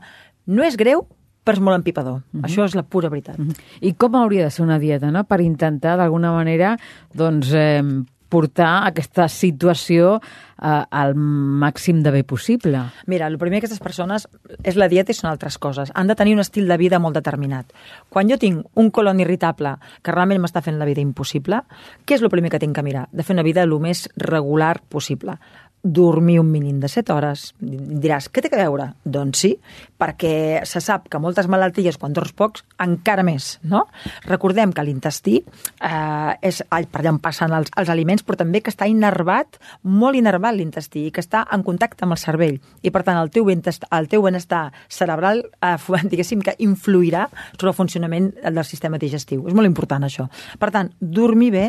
no 0.47 0.63
és 0.63 0.77
greu, 0.77 1.07
però 1.43 1.57
és 1.57 1.63
molt 1.65 1.79
empipador. 1.79 2.21
Uh 2.21 2.21
-huh. 2.39 2.45
Això 2.45 2.65
és 2.65 2.75
la 2.75 2.83
pura 2.83 3.09
veritat. 3.09 3.39
Uh 3.39 3.45
-huh. 3.47 3.57
I 3.81 3.93
com 3.93 4.15
hauria 4.15 4.43
de 4.43 4.51
ser 4.51 4.63
una 4.63 4.79
dieta, 4.79 5.11
no?, 5.11 5.23
per 5.23 5.41
intentar, 5.41 5.97
d'alguna 5.97 6.31
manera, 6.31 6.77
doncs, 7.13 7.51
eh, 7.53 7.81
portar 8.29 8.87
aquesta 8.87 9.27
situació 9.29 10.17
eh, 10.19 10.83
al 10.89 11.15
màxim 11.15 12.03
de 12.05 12.13
bé 12.13 12.23
possible. 12.23 12.83
Mira, 13.09 13.27
el 13.27 13.39
primer 13.41 13.59
que 13.59 13.67
aquestes 13.67 13.83
persones 13.83 14.27
és 14.63 14.77
la 14.79 14.89
dieta 14.91 15.13
i 15.13 15.17
són 15.17 15.31
altres 15.31 15.57
coses. 15.57 15.91
Han 15.95 16.09
de 16.09 16.17
tenir 16.19 16.35
un 16.37 16.43
estil 16.45 16.69
de 16.69 16.77
vida 16.77 17.01
molt 17.01 17.17
determinat. 17.17 17.73
Quan 18.09 18.29
jo 18.29 18.39
tinc 18.41 18.65
un 18.79 18.91
colon 18.91 19.19
irritable 19.23 19.75
que 20.01 20.15
realment 20.15 20.41
m'està 20.43 20.63
fent 20.65 20.79
la 20.79 20.87
vida 20.89 21.03
impossible, 21.03 21.63
què 22.05 22.17
és 22.17 22.25
el 22.25 22.33
primer 22.33 22.53
que 22.53 22.61
tinc 22.61 22.77
que 22.77 22.85
mirar? 22.85 23.07
De 23.11 23.25
fer 23.25 23.35
una 23.37 23.47
vida 23.47 23.65
el 23.65 23.75
més 23.79 24.07
regular 24.17 24.77
possible 24.89 25.39
dormir 25.81 26.39
un 26.39 26.51
mínim 26.51 26.79
de 26.79 26.89
7 26.91 27.13
hores. 27.13 27.53
Diràs, 27.59 28.27
què 28.27 28.43
té 28.43 28.51
a 28.51 28.65
veure? 28.65 28.89
Doncs 29.05 29.43
sí, 29.45 29.53
perquè 29.99 30.63
se 30.67 30.79
sap 30.81 31.09
que 31.11 31.19
moltes 31.19 31.49
malalties, 31.51 31.97
quan 31.99 32.13
dors 32.15 32.31
pocs, 32.35 32.63
encara 32.79 33.23
més, 33.27 33.57
no? 33.67 33.83
Recordem 34.23 34.71
que 34.75 34.85
l'intestí 34.87 35.41
eh, 35.43 36.31
és 36.45 36.61
per 36.69 37.01
allà 37.01 37.11
on 37.11 37.19
passen 37.23 37.51
els, 37.55 37.71
els 37.79 37.91
aliments, 37.91 38.23
però 38.23 38.39
també 38.39 38.61
que 38.63 38.71
està 38.71 38.87
innervat, 38.87 39.59
molt 39.83 40.15
innervat 40.15 40.55
l'intestí, 40.55 41.07
i 41.09 41.13
que 41.15 41.23
està 41.23 41.43
en 41.51 41.65
contacte 41.67 42.07
amb 42.07 42.15
el 42.15 42.21
cervell. 42.21 42.59
I, 42.81 42.93
per 42.95 43.03
tant, 43.03 43.19
el 43.19 43.31
teu, 43.33 43.45
benestar, 43.49 43.89
el 43.99 44.07
teu 44.11 44.23
benestar 44.23 44.61
cerebral, 44.87 45.43
eh, 45.59 45.75
diguéssim, 46.13 46.45
que 46.45 46.55
influirà 46.63 47.27
sobre 47.51 47.73
el 47.73 47.77
funcionament 47.81 48.31
del 48.39 48.63
sistema 48.63 49.01
digestiu. 49.01 49.43
És 49.51 49.57
molt 49.57 49.67
important, 49.67 50.07
això. 50.07 50.29
Per 50.59 50.71
tant, 50.75 50.93
dormir 50.99 51.51
bé, 51.55 51.65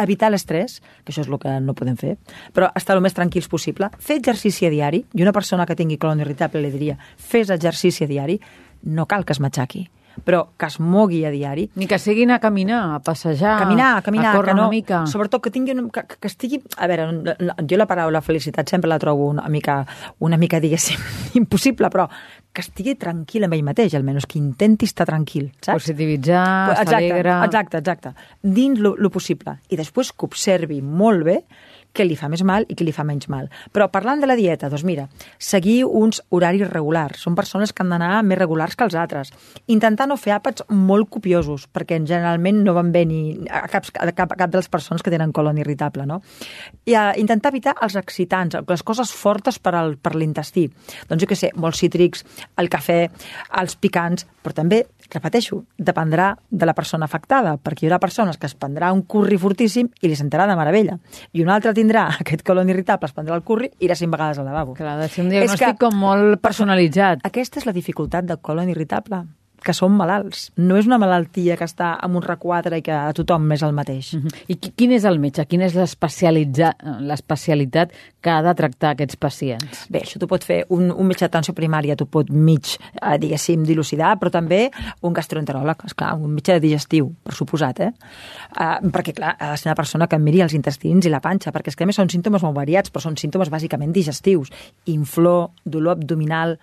evitar 0.00 0.32
l'estrès, 0.32 0.80
que 1.04 1.12
això 1.12 1.26
és 1.26 1.28
el 1.28 1.40
que 1.42 1.58
no 1.60 1.76
podem 1.76 2.00
fer, 2.00 2.16
però 2.56 2.72
estar 2.72 2.96
el 2.96 3.04
més 3.04 3.16
tranquils 3.16 3.50
possible, 3.52 3.92
fer 4.00 4.22
exercici 4.22 4.64
a 4.64 4.72
diari, 4.72 5.04
i 5.12 5.24
una 5.26 5.36
persona 5.36 5.68
que 5.68 5.76
tingui 5.76 6.00
colon 6.00 6.24
irritable 6.24 6.64
li 6.64 6.72
diria, 6.72 6.96
fes 7.20 7.52
exercici 7.52 7.73
a 7.74 8.06
diari, 8.06 8.40
no 8.82 9.06
cal 9.06 9.24
que 9.24 9.32
es 9.32 9.40
matxaqui, 9.40 9.88
però 10.22 10.44
que 10.56 10.66
es 10.66 10.78
mogui 10.78 11.24
a 11.24 11.30
diari, 11.30 11.68
Ni 11.74 11.86
que 11.86 11.98
siguin 11.98 12.30
a 12.30 12.38
caminar, 12.38 12.94
a 12.94 13.00
passejar, 13.00 13.58
caminar, 13.58 14.02
caminar, 14.02 14.32
a 14.32 14.36
córrer 14.36 14.52
que 14.52 14.56
no, 14.56 14.68
una 14.68 14.70
mica. 14.70 15.06
sobretot 15.06 15.42
que 15.42 15.50
tingui 15.50 15.72
una, 15.72 15.88
que, 15.90 16.04
que 16.20 16.28
estigui, 16.28 16.62
a 16.76 16.86
veure, 16.86 17.08
jo 17.66 17.76
la 17.76 17.86
paraula 17.86 18.22
felicitat 18.22 18.68
sempre 18.68 18.88
la 18.88 18.98
trobo 18.98 19.26
una 19.28 19.48
mica, 19.48 19.84
una 20.20 20.36
mica 20.36 20.60
diguéssim, 20.60 21.00
impossible, 21.40 21.90
però 21.90 22.08
que 22.54 22.62
estigui 22.62 22.94
tranquil 22.94 23.48
amb 23.48 23.56
ell 23.56 23.64
mateix, 23.66 23.96
almenys 23.98 24.28
que 24.30 24.38
intenti 24.38 24.86
estar 24.86 25.06
tranquil, 25.08 25.50
saps? 25.60 25.82
Positivitzar, 25.82 26.46
estar 26.70 26.84
exacte, 26.84 27.10
alegre... 27.10 27.38
Exacte, 27.48 27.82
exacte. 27.82 28.14
Dins 28.42 28.78
lo, 28.78 28.94
lo 28.96 29.10
possible. 29.10 29.58
I 29.68 29.80
després 29.80 30.12
que 30.14 30.28
observi 30.28 30.78
molt 30.82 31.26
bé 31.26 31.40
què 31.94 32.06
li 32.06 32.16
fa 32.18 32.28
més 32.32 32.42
mal 32.46 32.66
i 32.68 32.76
què 32.76 32.84
li 32.86 32.92
fa 32.94 33.04
menys 33.06 33.28
mal. 33.32 33.48
Però 33.72 33.86
parlant 33.92 34.20
de 34.20 34.28
la 34.28 34.36
dieta, 34.38 34.68
doncs 34.72 34.84
mira, 34.86 35.06
seguir 35.38 35.84
uns 35.86 36.20
horaris 36.34 36.66
regulars. 36.70 37.22
Són 37.22 37.36
persones 37.38 37.72
que 37.72 37.84
han 37.84 37.92
d'anar 37.94 38.22
més 38.26 38.38
regulars 38.40 38.76
que 38.76 38.86
els 38.86 38.96
altres. 38.98 39.30
Intentar 39.70 40.08
no 40.10 40.18
fer 40.20 40.34
àpats 40.36 40.66
molt 40.68 41.10
copiosos, 41.14 41.68
perquè 41.70 42.00
generalment 42.02 42.62
no 42.66 42.74
van 42.76 42.90
bé 42.94 43.04
ni 43.08 43.20
a 43.48 43.64
cap, 43.70 43.86
a 43.94 44.10
cap, 44.12 44.34
a 44.34 44.40
cap 44.42 44.52
de 44.52 44.60
les 44.60 44.70
persones 44.70 45.04
que 45.04 45.12
tenen 45.14 45.32
colon 45.32 45.58
irritable, 45.62 46.06
no? 46.10 46.20
I 46.84 46.96
uh, 46.98 47.12
intentar 47.20 47.54
evitar 47.54 47.76
els 47.84 47.96
excitants, 48.00 48.58
les 48.68 48.82
coses 48.82 49.12
fortes 49.14 49.60
per 49.62 49.74
al, 49.78 49.96
per 49.96 50.14
l'intestí. 50.18 50.66
Doncs 51.08 51.22
jo 51.22 51.30
què 51.30 51.38
sé, 51.38 51.52
molts 51.60 51.82
cítrics, 51.84 52.24
el 52.60 52.70
cafè, 52.72 53.00
els 53.60 53.78
picants, 53.78 54.26
però 54.42 54.56
també 54.56 54.82
repeteixo, 55.10 55.64
dependrà 55.78 56.36
de 56.50 56.66
la 56.66 56.74
persona 56.74 57.04
afectada, 57.04 57.56
perquè 57.56 57.84
hi 57.84 57.88
haurà 57.88 57.98
persones 58.00 58.36
que 58.38 58.46
es 58.46 58.54
prendrà 58.56 58.92
un 58.92 59.02
curri 59.02 59.38
fortíssim 59.38 59.88
i 60.02 60.08
li 60.08 60.16
sentarà 60.16 60.46
de 60.46 60.56
meravella, 60.56 60.98
i 61.32 61.42
una 61.42 61.54
altra 61.54 61.72
tindrà 61.74 62.08
aquest 62.20 62.42
colon 62.42 62.68
irritable, 62.68 63.06
es 63.06 63.12
prendrà 63.14 63.34
el 63.34 63.42
curri 63.42 63.70
i 63.78 63.84
irà 63.86 63.94
cinc 63.94 64.10
vegades 64.12 64.38
al 64.38 64.44
lavabo. 64.46 64.74
Clar, 64.74 64.98
ha 64.98 65.02
de 65.02 65.08
ser 65.08 65.24
un 65.24 65.32
És 65.32 65.38
diagnòstic 65.38 65.66
que- 65.66 65.78
com 65.86 65.94
molt 65.98 66.40
personalitzat. 66.48 67.18
Aquesta 67.24 67.58
és 67.60 67.66
la 67.66 67.72
dificultat 67.72 68.24
del 68.24 68.38
colon 68.40 68.68
irritable 68.68 69.24
que 69.64 69.72
són 69.72 69.92
malalts. 69.96 70.50
No 70.60 70.76
és 70.76 70.84
una 70.84 70.98
malaltia 70.98 71.56
que 71.56 71.64
està 71.64 71.94
en 72.04 72.14
un 72.16 72.22
requadre 72.22 72.76
i 72.76 72.82
que 72.82 72.92
a 72.92 73.10
tothom 73.16 73.50
és 73.52 73.62
el 73.62 73.72
mateix. 73.72 74.12
Uh 74.12 74.20
-huh. 74.20 74.34
I 74.48 74.56
qui- 74.60 74.72
quin 74.76 74.92
és 74.92 75.04
el 75.04 75.18
metge? 75.18 75.46
Quina 75.46 75.64
és 75.64 75.74
l'especialitat 75.74 77.90
que 78.24 78.32
ha 78.32 78.40
de 78.42 78.54
tractar 78.56 78.94
aquests 78.94 79.18
pacients? 79.20 79.84
Bé, 79.92 80.00
això 80.04 80.18
t'ho 80.20 80.28
pot 80.30 80.44
fer 80.46 80.62
un, 80.72 80.88
un 80.90 81.08
metge 81.08 81.26
d'atenció 81.26 81.54
primària, 81.56 81.96
t'ho 81.98 82.06
pot 82.08 82.30
mig, 82.32 82.74
eh, 82.94 83.16
diguéssim, 83.20 83.66
dilucidar, 83.68 84.14
però 84.20 84.32
també 84.32 84.62
un 85.04 85.14
gastroenteròleg, 85.16 85.84
esclar, 85.90 86.14
un 86.16 86.32
metge 86.32 86.56
digestiu, 86.62 87.10
per 87.24 87.36
suposat, 87.36 87.82
eh? 87.84 87.90
Uh, 88.54 88.90
perquè, 88.94 89.14
clar, 89.16 89.34
ha 89.36 89.52
de 89.52 89.60
ser 89.60 89.68
una 89.68 89.76
persona 89.78 90.08
que 90.08 90.18
miri 90.22 90.40
els 90.44 90.54
intestins 90.56 91.04
i 91.04 91.12
la 91.12 91.20
panxa, 91.24 91.52
perquè 91.54 91.72
és 91.72 91.78
que 91.78 91.84
a 91.84 91.90
més 91.90 91.98
són 92.00 92.10
símptomes 92.12 92.44
molt 92.46 92.56
variats, 92.56 92.92
però 92.94 93.04
són 93.04 93.18
símptomes 93.20 93.52
bàsicament 93.52 93.92
digestius. 93.94 94.52
Inflor, 94.92 95.50
dolor 95.64 95.98
abdominal, 95.98 96.56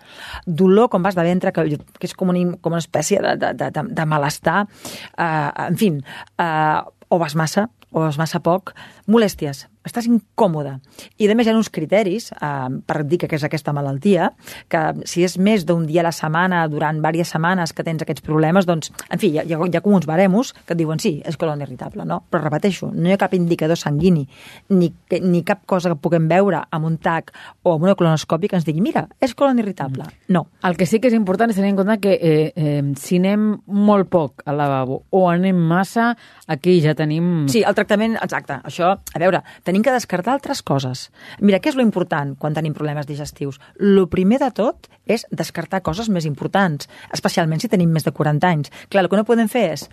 dolor 0.46 0.90
com 0.90 1.04
vas 1.04 1.18
de 1.18 1.26
ventre, 1.26 1.54
que, 1.54 1.78
que 1.78 2.10
és 2.10 2.16
com 2.18 2.32
una, 2.34 2.46
com 2.60 2.74
una 2.74 2.82
espècie 2.82 3.22
de, 3.22 3.36
de, 3.38 3.52
de, 3.60 3.86
de, 3.92 4.08
malestar, 4.08 4.64
uh, 4.66 5.68
en 5.68 5.78
fi, 5.78 5.92
uh, 5.94 6.80
o 7.12 7.20
vas 7.22 7.36
massa, 7.38 7.68
o 7.92 8.02
vas 8.06 8.18
massa 8.18 8.40
poc, 8.42 8.72
molèsties, 9.06 9.66
estàs 9.86 10.06
incòmode. 10.10 10.76
I 11.18 11.28
a 11.28 11.36
més 11.36 11.48
hi 11.48 11.52
ha 11.52 11.56
uns 11.58 11.70
criteris 11.72 12.30
eh, 12.32 12.68
per 12.86 13.02
dir 13.08 13.18
que 13.22 13.30
és 13.32 13.44
aquesta 13.46 13.74
malaltia, 13.74 14.30
que 14.72 14.82
si 15.08 15.24
és 15.26 15.38
més 15.38 15.66
d'un 15.68 15.86
dia 15.88 16.02
a 16.02 16.08
la 16.08 16.14
setmana, 16.14 16.64
durant 16.70 16.98
diverses 16.98 17.32
setmanes 17.34 17.72
que 17.72 17.84
tens 17.86 18.02
aquests 18.04 18.24
problemes, 18.24 18.66
doncs, 18.68 18.92
en 19.08 19.22
fi, 19.22 19.32
hi 19.32 19.42
ha, 19.42 19.46
hi 19.46 19.56
ha, 19.56 19.82
com 19.82 19.96
uns 19.96 20.06
baremos 20.08 20.52
que 20.54 20.74
et 20.74 20.80
diuen 20.80 21.00
sí, 21.02 21.16
és 21.26 21.38
colon 21.40 21.62
irritable, 21.64 22.06
no? 22.08 22.22
Però 22.30 22.44
repeteixo, 22.44 22.90
no 22.94 23.10
hi 23.10 23.16
ha 23.16 23.20
cap 23.20 23.34
indicador 23.36 23.78
sanguini, 23.80 24.26
ni, 24.70 24.92
ni 25.22 25.42
cap 25.46 25.64
cosa 25.66 25.92
que 25.92 26.00
puguem 26.02 26.28
veure 26.30 26.62
amb 26.70 26.88
un 26.88 26.98
TAC 27.02 27.32
o 27.62 27.74
amb 27.76 27.88
una 27.88 27.96
colonoscòpia 27.98 28.52
que 28.52 28.60
ens 28.60 28.68
digui, 28.68 28.84
mira, 28.84 29.06
és 29.22 29.34
colon 29.38 29.60
irritable. 29.62 30.06
No. 30.32 30.46
El 30.66 30.76
que 30.78 30.86
sí 30.86 31.00
que 31.00 31.10
és 31.10 31.16
important 31.16 31.50
és 31.50 31.58
tenir 31.58 31.72
en 31.72 31.80
compte 31.80 31.98
que 32.02 32.14
eh, 32.14 32.52
eh, 32.54 32.82
si 33.00 33.18
anem 33.20 33.50
molt 33.66 34.10
poc 34.12 34.44
al 34.46 34.58
lavabo 34.60 35.02
o 35.10 35.26
anem 35.30 35.56
massa, 35.56 36.12
aquí 36.46 36.78
ja 36.84 36.94
tenim... 36.98 37.48
Sí, 37.52 37.64
el 37.66 37.76
tractament, 37.78 38.16
exacte. 38.22 38.60
Això, 38.68 38.92
a 38.92 39.22
veure, 39.22 39.42
tenim 39.64 39.71
que 39.80 39.94
descartar 39.94 40.34
altres 40.34 40.60
coses. 40.60 41.06
Mira, 41.40 41.62
què 41.62 41.72
és 41.72 41.78
lo 41.78 41.84
important 41.86 42.34
quan 42.36 42.52
tenim 42.52 42.76
problemes 42.76 43.08
digestius? 43.08 43.56
Lo 43.80 44.10
primer 44.12 44.42
de 44.42 44.50
tot 44.52 44.90
és 45.08 45.24
descartar 45.32 45.80
coses 45.80 46.12
més 46.12 46.28
importants, 46.28 46.90
especialment 47.16 47.64
si 47.64 47.72
tenim 47.72 47.88
més 47.88 48.04
de 48.04 48.12
40 48.12 48.50
anys. 48.50 48.72
Clar, 48.92 49.06
el 49.06 49.08
que 49.08 49.16
no 49.16 49.24
podem 49.24 49.48
fer 49.48 49.70
és 49.72 49.88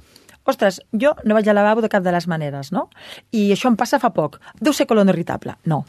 ostres, 0.49 0.81
jo 0.91 1.13
no 1.23 1.35
vaig 1.37 1.47
al 1.49 1.59
lavabo 1.59 1.81
de 1.81 1.89
cap 1.93 2.03
de 2.03 2.11
les 2.11 2.27
maneres, 2.27 2.71
no? 2.73 2.87
I 3.31 3.51
això 3.53 3.69
em 3.69 3.77
passa 3.79 3.99
fa 4.01 4.09
poc. 4.15 4.39
Deu 4.59 4.73
ser 4.73 4.87
colon 4.89 5.11
irritable. 5.13 5.55
No, 5.69 5.83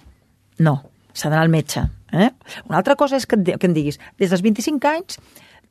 no. 0.61 0.76
S'ha 1.11 1.30
d'anar 1.30 1.47
al 1.47 1.50
metge. 1.50 1.82
Eh? 2.12 2.28
Una 2.68 2.78
altra 2.78 2.94
cosa 2.99 3.18
és 3.18 3.26
que, 3.26 3.38
que 3.40 3.66
em 3.66 3.75
diguis, 3.75 3.99
des 4.20 4.30
dels 4.30 4.42
25 4.44 4.90
anys 4.90 5.18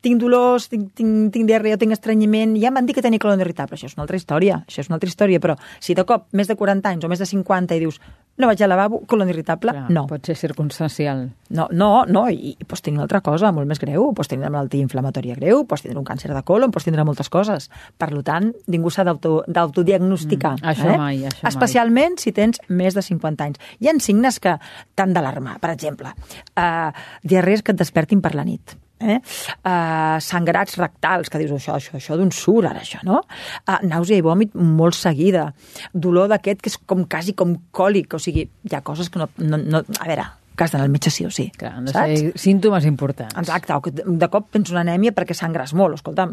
tinc 0.02 0.22
dolors, 0.22 0.70
tinc, 0.72 0.94
tinc, 0.96 1.32
tinc 1.34 1.50
diarrea, 1.50 1.78
tinc 1.78 1.96
estrenyiment, 1.96 2.56
ja 2.60 2.72
em 2.72 2.80
van 2.80 2.88
dir 2.88 2.96
que 2.96 3.04
tenia 3.04 3.20
colon 3.20 3.42
irritable. 3.44 3.76
Això 3.76 3.90
és 3.90 3.98
una 3.98 4.06
altra 4.08 4.20
història, 4.20 4.64
això 4.68 4.84
és 4.84 4.90
una 4.90 5.00
altra 5.00 5.12
història, 5.12 5.42
però 5.44 5.58
si 5.80 5.96
de 5.98 6.06
cop 6.08 6.28
més 6.32 6.48
de 6.48 6.56
40 6.56 6.94
anys 6.96 7.06
o 7.06 7.12
més 7.12 7.20
de 7.20 7.28
50 7.30 7.76
i 7.76 7.84
dius 7.84 8.00
no 8.40 8.48
vaig 8.48 8.62
al 8.64 8.72
lavabo, 8.72 9.02
colon 9.06 9.28
irritable, 9.28 9.74
Clar, 9.76 9.90
no. 9.92 10.06
Pot 10.08 10.30
ser 10.30 10.38
circumstancial. 10.40 11.26
No, 11.52 11.66
no, 11.76 12.06
no, 12.08 12.22
i, 12.32 12.54
i 12.56 12.64
pots 12.64 12.86
tenir 12.86 12.96
una 12.96 13.04
altra 13.04 13.20
cosa 13.20 13.52
molt 13.52 13.68
més 13.68 13.82
greu, 13.84 14.14
pots 14.16 14.32
tenir 14.32 14.46
una 14.46 14.54
malaltia 14.54 14.86
inflamatòria 14.86 15.36
greu, 15.36 15.66
pots 15.68 15.84
tindre 15.84 16.00
un 16.00 16.08
càncer 16.08 16.32
de 16.32 16.44
colon, 16.48 16.72
pots 16.72 16.88
tindre 16.88 17.04
moltes 17.04 17.28
coses. 17.28 17.68
Per 18.00 18.10
tant, 18.24 18.54
ningú 18.72 18.94
s'ha 18.96 19.04
d'auto- 19.04 19.44
d'autodiagnosticar. 19.52 20.56
Mm, 20.56 20.72
això 20.72 20.88
eh? 20.88 20.98
mai, 20.98 21.18
això 21.28 21.44
mai. 21.44 21.52
Especialment 21.52 22.20
si 22.24 22.32
tens 22.32 22.64
més 22.70 22.96
de 22.96 23.04
50 23.04 23.44
anys. 23.50 23.60
Hi 23.84 23.92
ha 23.92 24.00
signes 24.00 24.40
que 24.40 24.56
t'han 24.96 25.12
d'alarmar, 25.12 25.60
per 25.60 25.76
exemple, 25.76 26.16
uh, 26.56 26.92
diarrees 27.24 27.62
que 27.62 27.76
et 27.76 27.84
despertin 27.84 28.24
per 28.24 28.36
la 28.40 28.48
nit. 28.48 28.80
Eh? 29.00 29.20
Uh, 29.64 30.18
sangrats 30.24 30.76
rectals, 30.80 31.32
que 31.32 31.40
dius 31.42 31.54
això, 31.56 31.78
això, 31.80 31.96
això 32.00 32.18
d'on 32.20 32.34
surt 32.36 32.68
ara, 32.70 32.84
això, 32.84 33.00
no? 33.08 33.22
Uh, 33.66 33.80
nàusea 33.88 34.20
i 34.20 34.26
vòmit 34.26 34.56
molt 34.56 34.98
seguida. 34.98 35.50
Dolor 35.94 36.30
d'aquest 36.32 36.64
que 36.64 36.74
és 36.74 36.80
com 36.90 37.06
quasi 37.08 37.36
com 37.38 37.56
còlic, 37.76 38.18
o 38.18 38.20
sigui, 38.20 38.50
hi 38.50 38.76
ha 38.76 38.84
coses 38.86 39.12
que 39.12 39.22
no... 39.22 39.30
no, 39.40 39.62
no 39.64 39.84
a 40.00 40.08
veure, 40.10 40.28
que 40.60 40.66
has 40.68 40.74
d'anar 40.74 40.90
al 40.90 40.92
metge 40.92 41.12
sí 41.14 41.24
o 41.24 41.32
sí. 41.32 41.48
Clar, 41.56 41.72
han 41.80 41.88
de 41.88 41.94
saps? 41.96 42.20
ser 42.20 42.32
símptomes 42.44 42.86
importants. 42.90 43.36
Exacte, 43.40 43.72
o 43.78 43.82
que 43.86 43.94
de 43.96 44.28
cop 44.32 44.50
tens 44.52 44.74
una 44.74 44.84
anèmia 44.84 45.14
perquè 45.16 45.36
sangres 45.38 45.72
molt. 45.78 45.96
Escolta, 46.00 46.28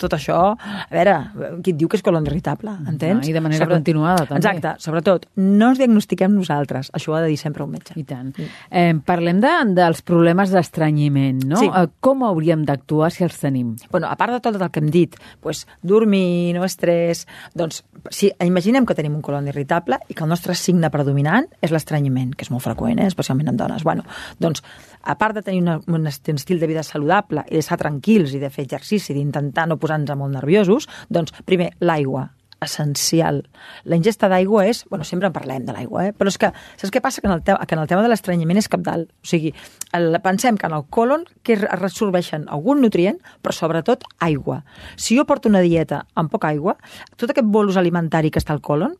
tot 0.00 0.16
això, 0.16 0.40
a 0.52 0.92
veure, 0.92 1.16
qui 1.64 1.72
et 1.72 1.78
diu 1.80 1.88
que 1.88 1.96
és 1.96 2.04
colon 2.04 2.28
irritable, 2.28 2.74
entens? 2.90 3.24
Ah, 3.24 3.30
i 3.30 3.32
de 3.32 3.42
manera 3.44 3.68
continuada, 3.70 4.26
també. 4.28 4.42
Exacte, 4.42 4.74
sobretot, 4.84 5.26
no 5.40 5.70
ens 5.72 5.80
diagnostiquem 5.80 6.34
nosaltres, 6.36 6.92
això 6.96 7.14
ho 7.14 7.18
ha 7.18 7.22
de 7.24 7.32
dir 7.32 7.38
sempre 7.40 7.64
un 7.64 7.72
metge. 7.72 7.96
I 7.96 8.04
tant. 8.08 8.34
Eh, 8.36 8.92
parlem 9.06 9.40
de, 9.40 9.54
dels 9.78 10.04
problemes 10.06 10.52
d'estrenyiment, 10.52 11.40
no? 11.48 11.62
Sí. 11.62 11.70
Eh, 11.72 11.86
com 12.04 12.26
hauríem 12.28 12.66
d'actuar 12.68 13.10
si 13.14 13.24
els 13.24 13.40
tenim? 13.40 13.72
Bueno, 13.90 14.10
a 14.12 14.16
part 14.20 14.36
de 14.36 14.42
tot 14.44 14.60
el 14.60 14.68
que 14.68 14.84
hem 14.84 14.92
dit, 14.92 15.16
pues, 15.40 15.64
dormir, 15.80 16.52
no 16.56 16.68
estrès, 16.68 17.24
doncs, 17.56 17.82
si 18.12 18.30
imaginem 18.44 18.84
que 18.86 18.96
tenim 18.96 19.16
un 19.16 19.24
colon 19.24 19.48
irritable 19.48 20.00
i 20.08 20.14
que 20.14 20.24
el 20.24 20.30
nostre 20.30 20.54
signe 20.58 20.90
predominant 20.92 21.48
és 21.64 21.72
l'estrenyiment, 21.72 22.34
que 22.36 22.44
és 22.44 22.52
molt 22.52 22.64
freqüent, 22.64 23.00
eh? 23.00 23.08
especialment 23.10 23.52
en 23.52 23.60
dones. 23.60 23.69
Bueno, 23.86 24.04
doncs, 24.38 24.64
a 25.02 25.16
part 25.18 25.38
de 25.38 25.42
tenir 25.42 25.62
una, 25.62 25.78
un 25.86 26.06
estil 26.06 26.60
de 26.60 26.66
vida 26.66 26.82
saludable 26.82 27.46
i 27.48 27.56
d'estar 27.56 27.80
tranquils 27.80 28.34
i 28.34 28.42
de 28.42 28.50
fer 28.50 28.66
exercici, 28.66 29.16
d'intentar 29.16 29.68
no 29.68 29.78
posar-nos 29.80 30.18
molt 30.18 30.36
nerviosos, 30.36 30.88
doncs, 31.08 31.32
primer, 31.48 31.72
l'aigua 31.80 32.28
essencial. 32.60 33.42
La 33.84 33.96
ingesta 33.96 34.28
d'aigua 34.28 34.66
és... 34.68 34.84
Bueno, 34.90 35.04
sempre 35.08 35.30
en 35.30 35.34
parlem 35.34 35.64
de 35.66 35.74
l'aigua, 35.74 36.06
eh? 36.08 36.12
però 36.16 36.30
és 36.30 36.38
que 36.40 36.50
saps 36.52 36.92
què 36.92 37.02
passa? 37.02 37.22
Que 37.22 37.30
en 37.30 37.34
el, 37.38 37.42
te 37.46 37.56
que 37.66 37.76
en 37.76 37.82
el 37.82 37.88
tema 37.88 38.04
de 38.04 38.10
l'estrenyiment 38.12 38.60
és 38.60 38.68
capdalt. 38.68 39.08
O 39.08 39.30
sigui, 39.32 39.54
el, 39.96 40.18
pensem 40.24 40.58
que 40.60 40.68
en 40.68 40.76
el 40.76 40.84
colon 40.92 41.24
que 41.46 41.56
es 41.56 41.64
resorbeixen 41.80 42.46
algun 42.52 42.82
nutrient, 42.84 43.20
però 43.40 43.56
sobretot 43.56 44.04
aigua. 44.20 44.60
Si 44.96 45.16
jo 45.18 45.26
porto 45.28 45.48
una 45.48 45.64
dieta 45.64 46.04
amb 46.14 46.32
poca 46.32 46.52
aigua, 46.52 46.76
tot 47.16 47.32
aquest 47.32 47.48
bolus 47.48 47.80
alimentari 47.80 48.30
que 48.30 48.42
està 48.42 48.54
al 48.56 48.64
colon 48.64 48.98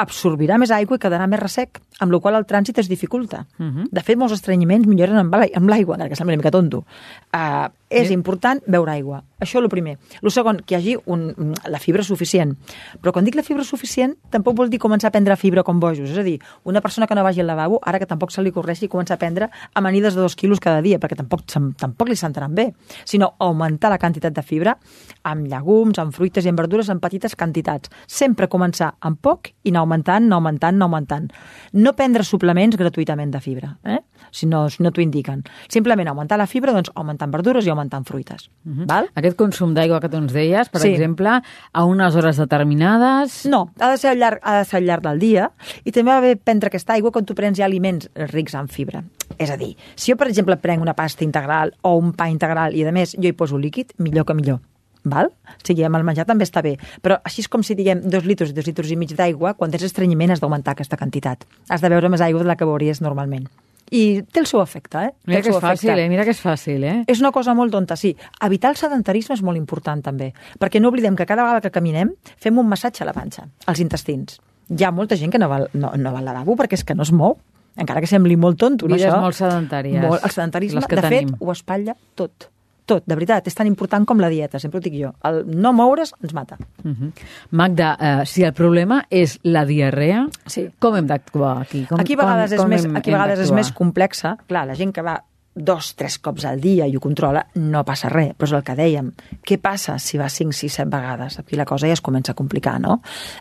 absorbirà 0.00 0.56
més 0.58 0.70
aigua 0.72 0.96
i 0.96 1.02
quedarà 1.02 1.26
més 1.28 1.40
ressec, 1.40 1.80
amb 2.00 2.12
la 2.14 2.18
qual 2.20 2.34
el 2.38 2.46
trànsit 2.48 2.78
es 2.80 2.88
dificulta. 2.88 3.46
Uh 3.58 3.64
-huh. 3.66 3.88
De 3.90 4.00
fet, 4.02 4.16
molts 4.16 4.32
estrenyiments 4.34 4.86
milloren 4.88 5.16
amb 5.18 5.34
l'ai- 5.34 5.52
amb 5.54 5.68
l'aigua, 5.68 5.94
encara 5.96 6.08
que 6.08 6.16
sembla 6.16 6.32
una 6.34 6.38
mica 6.42 6.50
tonto. 6.50 6.84
Uh, 7.32 7.68
és 7.88 8.08
Sí. 8.08 8.14
important 8.14 8.62
beure 8.66 8.90
aigua. 8.92 9.22
Això 9.40 9.58
és 9.58 9.62
el 9.64 9.68
primer. 9.68 9.98
El 10.22 10.30
segon, 10.30 10.58
que 10.64 10.74
hi 10.74 10.78
hagi 10.78 10.96
un, 11.06 11.54
la 11.66 11.78
fibra 11.78 12.02
suficient. 12.02 12.56
Però 13.02 13.12
quan 13.12 13.24
dic 13.24 13.34
la 13.34 13.42
fibra 13.42 13.64
suficient, 13.64 14.14
tampoc 14.30 14.56
vol 14.56 14.68
dir 14.70 14.78
començar 14.78 15.08
a 15.08 15.10
prendre 15.10 15.36
fibra 15.36 15.62
com 15.62 15.80
bojos. 15.80 16.10
És 16.10 16.18
a 16.18 16.22
dir, 16.22 16.40
una 16.64 16.80
persona 16.80 17.06
que 17.06 17.14
no 17.14 17.22
vagi 17.22 17.40
al 17.40 17.46
lavabo, 17.46 17.80
ara 17.82 17.98
que 17.98 18.06
tampoc 18.06 18.30
se 18.30 18.42
li 18.42 18.52
correixi 18.52 18.88
començar 18.88 19.14
a 19.14 19.18
prendre 19.18 19.50
amanides 19.74 20.14
de 20.14 20.20
dos 20.20 20.36
quilos 20.36 20.60
cada 20.60 20.80
dia, 20.82 20.98
perquè 20.98 21.16
tampoc, 21.16 21.42
tampoc 21.76 22.08
li 22.08 22.16
sentaran 22.16 22.54
bé, 22.54 22.74
sinó 23.04 23.34
augmentar 23.38 23.90
la 23.90 23.98
quantitat 23.98 24.32
de 24.32 24.42
fibra 24.42 24.78
amb 25.24 25.46
llegums, 25.46 25.98
amb 25.98 26.12
fruites 26.12 26.44
i 26.44 26.48
amb 26.48 26.58
verdures 26.58 26.88
en 26.88 27.00
petites 27.00 27.34
quantitats. 27.34 27.88
Sempre 28.06 28.48
començar 28.48 28.94
amb 29.00 29.18
poc 29.20 29.48
i 29.64 29.70
anar 29.70 29.82
augmentant, 29.90 30.24
anar 30.30 30.38
augmentant, 30.38 30.78
anar 30.78 30.86
augmentant. 30.86 31.28
No 31.74 31.92
prendre 31.98 32.22
suplements 32.24 32.78
gratuïtament 32.78 33.34
de 33.34 33.40
fibra, 33.42 33.74
eh? 33.84 33.98
si 34.30 34.46
no, 34.46 34.68
si 34.70 34.82
no 34.84 34.92
t'ho 34.94 35.02
indiquen. 35.02 35.42
Simplement 35.68 36.06
augmentar 36.12 36.38
la 36.38 36.46
fibra, 36.46 36.72
doncs 36.72 36.92
augmentant 36.94 37.32
verdures 37.34 37.66
i 37.66 37.70
augmentant 37.72 38.06
fruites. 38.06 38.48
Uh 38.64 38.72
-huh. 38.78 38.86
Val? 38.86 39.08
Aquest 39.14 39.36
consum 39.36 39.74
d'aigua 39.74 40.00
que 40.00 40.08
tu 40.08 40.16
ens 40.16 40.32
deies, 40.32 40.68
per 40.68 40.80
Sí. 40.80 40.88
exemple, 40.94 41.42
a 41.72 41.84
unes 41.84 42.14
hores 42.14 42.36
determinades... 42.36 43.46
No, 43.46 43.72
ha 43.80 43.90
de 43.90 43.96
ser 43.98 44.10
al 44.10 44.18
llarg, 44.18 44.38
ha 44.42 44.58
de 44.58 44.64
ser 44.64 44.78
al 44.78 44.84
llarg 44.86 45.02
del 45.02 45.18
dia 45.18 45.50
i 45.84 45.90
també 45.92 46.10
va 46.12 46.20
bé 46.20 46.36
prendre 46.36 46.68
aquesta 46.68 46.92
aigua 46.94 47.10
quan 47.10 47.24
tu 47.24 47.34
prens 47.34 47.58
ja 47.58 47.64
aliments 47.64 48.08
rics 48.14 48.54
en 48.54 48.68
fibra. 48.68 49.02
És 49.38 49.50
a 49.50 49.56
dir, 49.56 49.76
si 49.96 50.12
jo, 50.12 50.16
per 50.16 50.28
exemple, 50.28 50.56
prenc 50.56 50.82
una 50.82 50.94
pasta 50.94 51.24
integral 51.24 51.72
o 51.82 51.96
un 51.96 52.12
pa 52.12 52.28
integral 52.28 52.74
i, 52.74 52.84
a 52.84 52.92
més, 52.92 53.14
jo 53.16 53.28
hi 53.28 53.32
poso 53.32 53.58
líquid, 53.58 53.92
millor 53.98 54.24
que 54.26 54.34
millor. 54.34 54.60
Val? 55.04 55.30
O 55.32 55.64
sigui, 55.66 55.84
amb 55.86 55.96
el 55.96 56.04
menjar 56.04 56.26
també 56.28 56.44
està 56.44 56.62
bé. 56.62 56.76
Però 57.02 57.16
així 57.24 57.40
és 57.44 57.48
com 57.48 57.62
si 57.64 57.74
diguem 57.74 58.02
dos 58.10 58.24
litres, 58.28 58.52
dos 58.54 58.66
litres 58.66 58.90
i 58.92 58.96
mig 59.00 59.14
d'aigua, 59.16 59.54
quan 59.54 59.70
tens 59.72 59.84
estrenyiment 59.88 60.30
has 60.34 60.40
d'augmentar 60.40 60.72
aquesta 60.76 60.96
quantitat. 61.00 61.46
Has 61.68 61.80
de 61.80 61.88
beure 61.88 62.08
més 62.12 62.20
aigua 62.20 62.42
de 62.42 62.48
la 62.48 62.56
que 62.56 62.68
veuries 62.68 63.00
normalment. 63.00 63.48
I 63.90 64.22
té 64.22 64.38
el 64.38 64.46
seu 64.46 64.60
efecte, 64.62 64.98
eh? 65.02 65.10
Mira 65.26 65.40
que 65.42 65.48
és 65.50 65.56
efecte. 65.56 65.66
fàcil, 65.88 65.98
eh? 65.98 66.08
Mira 66.08 66.22
que 66.24 66.30
és 66.30 66.38
fàcil, 66.40 66.84
eh? 66.86 67.04
És 67.10 67.18
una 67.18 67.32
cosa 67.34 67.54
molt 67.58 67.72
tonta, 67.72 67.96
sí. 67.96 68.12
Evitar 68.46 68.70
el 68.70 68.76
sedentarisme 68.78 69.34
és 69.34 69.42
molt 69.42 69.58
important, 69.58 70.00
també. 70.04 70.32
Perquè 70.60 70.78
no 70.80 70.92
oblidem 70.92 71.16
que 71.18 71.26
cada 71.26 71.42
vegada 71.42 71.60
que 71.64 71.72
caminem 71.74 72.12
fem 72.38 72.56
un 72.58 72.68
massatge 72.68 73.02
a 73.02 73.06
la 73.08 73.12
panxa, 73.16 73.48
als 73.66 73.80
intestins. 73.82 74.38
Hi 74.70 74.84
ha 74.86 74.92
molta 74.94 75.16
gent 75.16 75.32
que 75.32 75.40
no 75.42 75.48
va, 75.50 75.64
no, 75.72 75.90
no 75.96 76.12
va 76.12 76.20
al 76.20 76.24
lavabo 76.24 76.54
perquè 76.54 76.78
és 76.78 76.84
que 76.84 76.94
no 76.94 77.02
es 77.02 77.10
mou. 77.10 77.38
Encara 77.76 78.00
que 78.00 78.06
sembli 78.06 78.36
molt 78.36 78.58
tonto, 78.60 78.86
no, 78.86 78.94
Vides 78.94 79.10
això? 79.10 79.20
molt 79.22 79.34
sedentàries, 79.34 80.00
Molt, 80.02 80.22
el 80.22 80.30
sedentarisme, 80.30 80.80
de 80.86 81.00
tenim. 81.00 81.28
fet, 81.30 81.36
ho 81.40 81.50
espatlla 81.50 81.96
tot. 82.14 82.48
Tot, 82.90 83.04
de 83.06 83.14
veritat, 83.14 83.46
és 83.46 83.54
tan 83.54 83.68
important 83.70 84.02
com 84.08 84.18
la 84.18 84.28
dieta, 84.32 84.58
sempre 84.58 84.80
ho 84.80 84.82
dic 84.82 84.96
jo. 84.98 85.12
El 85.28 85.44
no 85.46 85.70
moure's 85.76 86.10
ens 86.22 86.32
mata. 86.34 86.56
Uh 86.82 86.90
-huh. 86.90 87.12
Magda, 87.52 87.96
eh, 88.00 88.26
si 88.26 88.42
el 88.42 88.52
problema 88.52 89.04
és 89.10 89.38
la 89.44 89.64
diarrea, 89.64 90.26
Sí. 90.46 90.68
com 90.80 90.96
hem 90.96 91.06
d'actuar 91.06 91.60
aquí? 91.62 91.86
Com, 91.86 92.00
aquí 92.00 92.14
a 92.14 92.16
vegades, 92.16 92.50
com, 92.50 92.54
és, 92.56 92.60
com 92.62 92.68
més, 92.68 92.84
hem- 92.84 92.96
aquí 92.96 93.10
a 93.10 93.14
vegades 93.14 93.38
és 93.38 93.52
més 93.52 93.70
complexa. 93.72 94.36
Clar, 94.48 94.66
la 94.66 94.74
gent 94.74 94.92
que 94.92 95.02
va 95.02 95.22
dos, 95.64 95.94
tres 95.96 96.18
cops 96.22 96.44
al 96.48 96.60
dia 96.60 96.86
i 96.88 96.96
ho 96.96 97.00
controla, 97.02 97.44
no 97.54 97.82
passa 97.84 98.10
res. 98.12 98.32
Però 98.38 98.48
és 98.48 98.54
el 98.58 98.64
que 98.66 98.76
dèiem. 98.78 99.10
Què 99.46 99.58
passa 99.60 99.98
si 99.98 100.18
va 100.20 100.28
5, 100.30 100.54
6, 100.56 100.76
7 100.82 100.88
vegades? 100.92 101.38
Aquí 101.40 101.56
la 101.58 101.66
cosa 101.68 101.88
ja 101.90 101.96
es 101.96 102.02
comença 102.04 102.32
a 102.32 102.38
complicar, 102.38 102.78
no? 102.80 103.00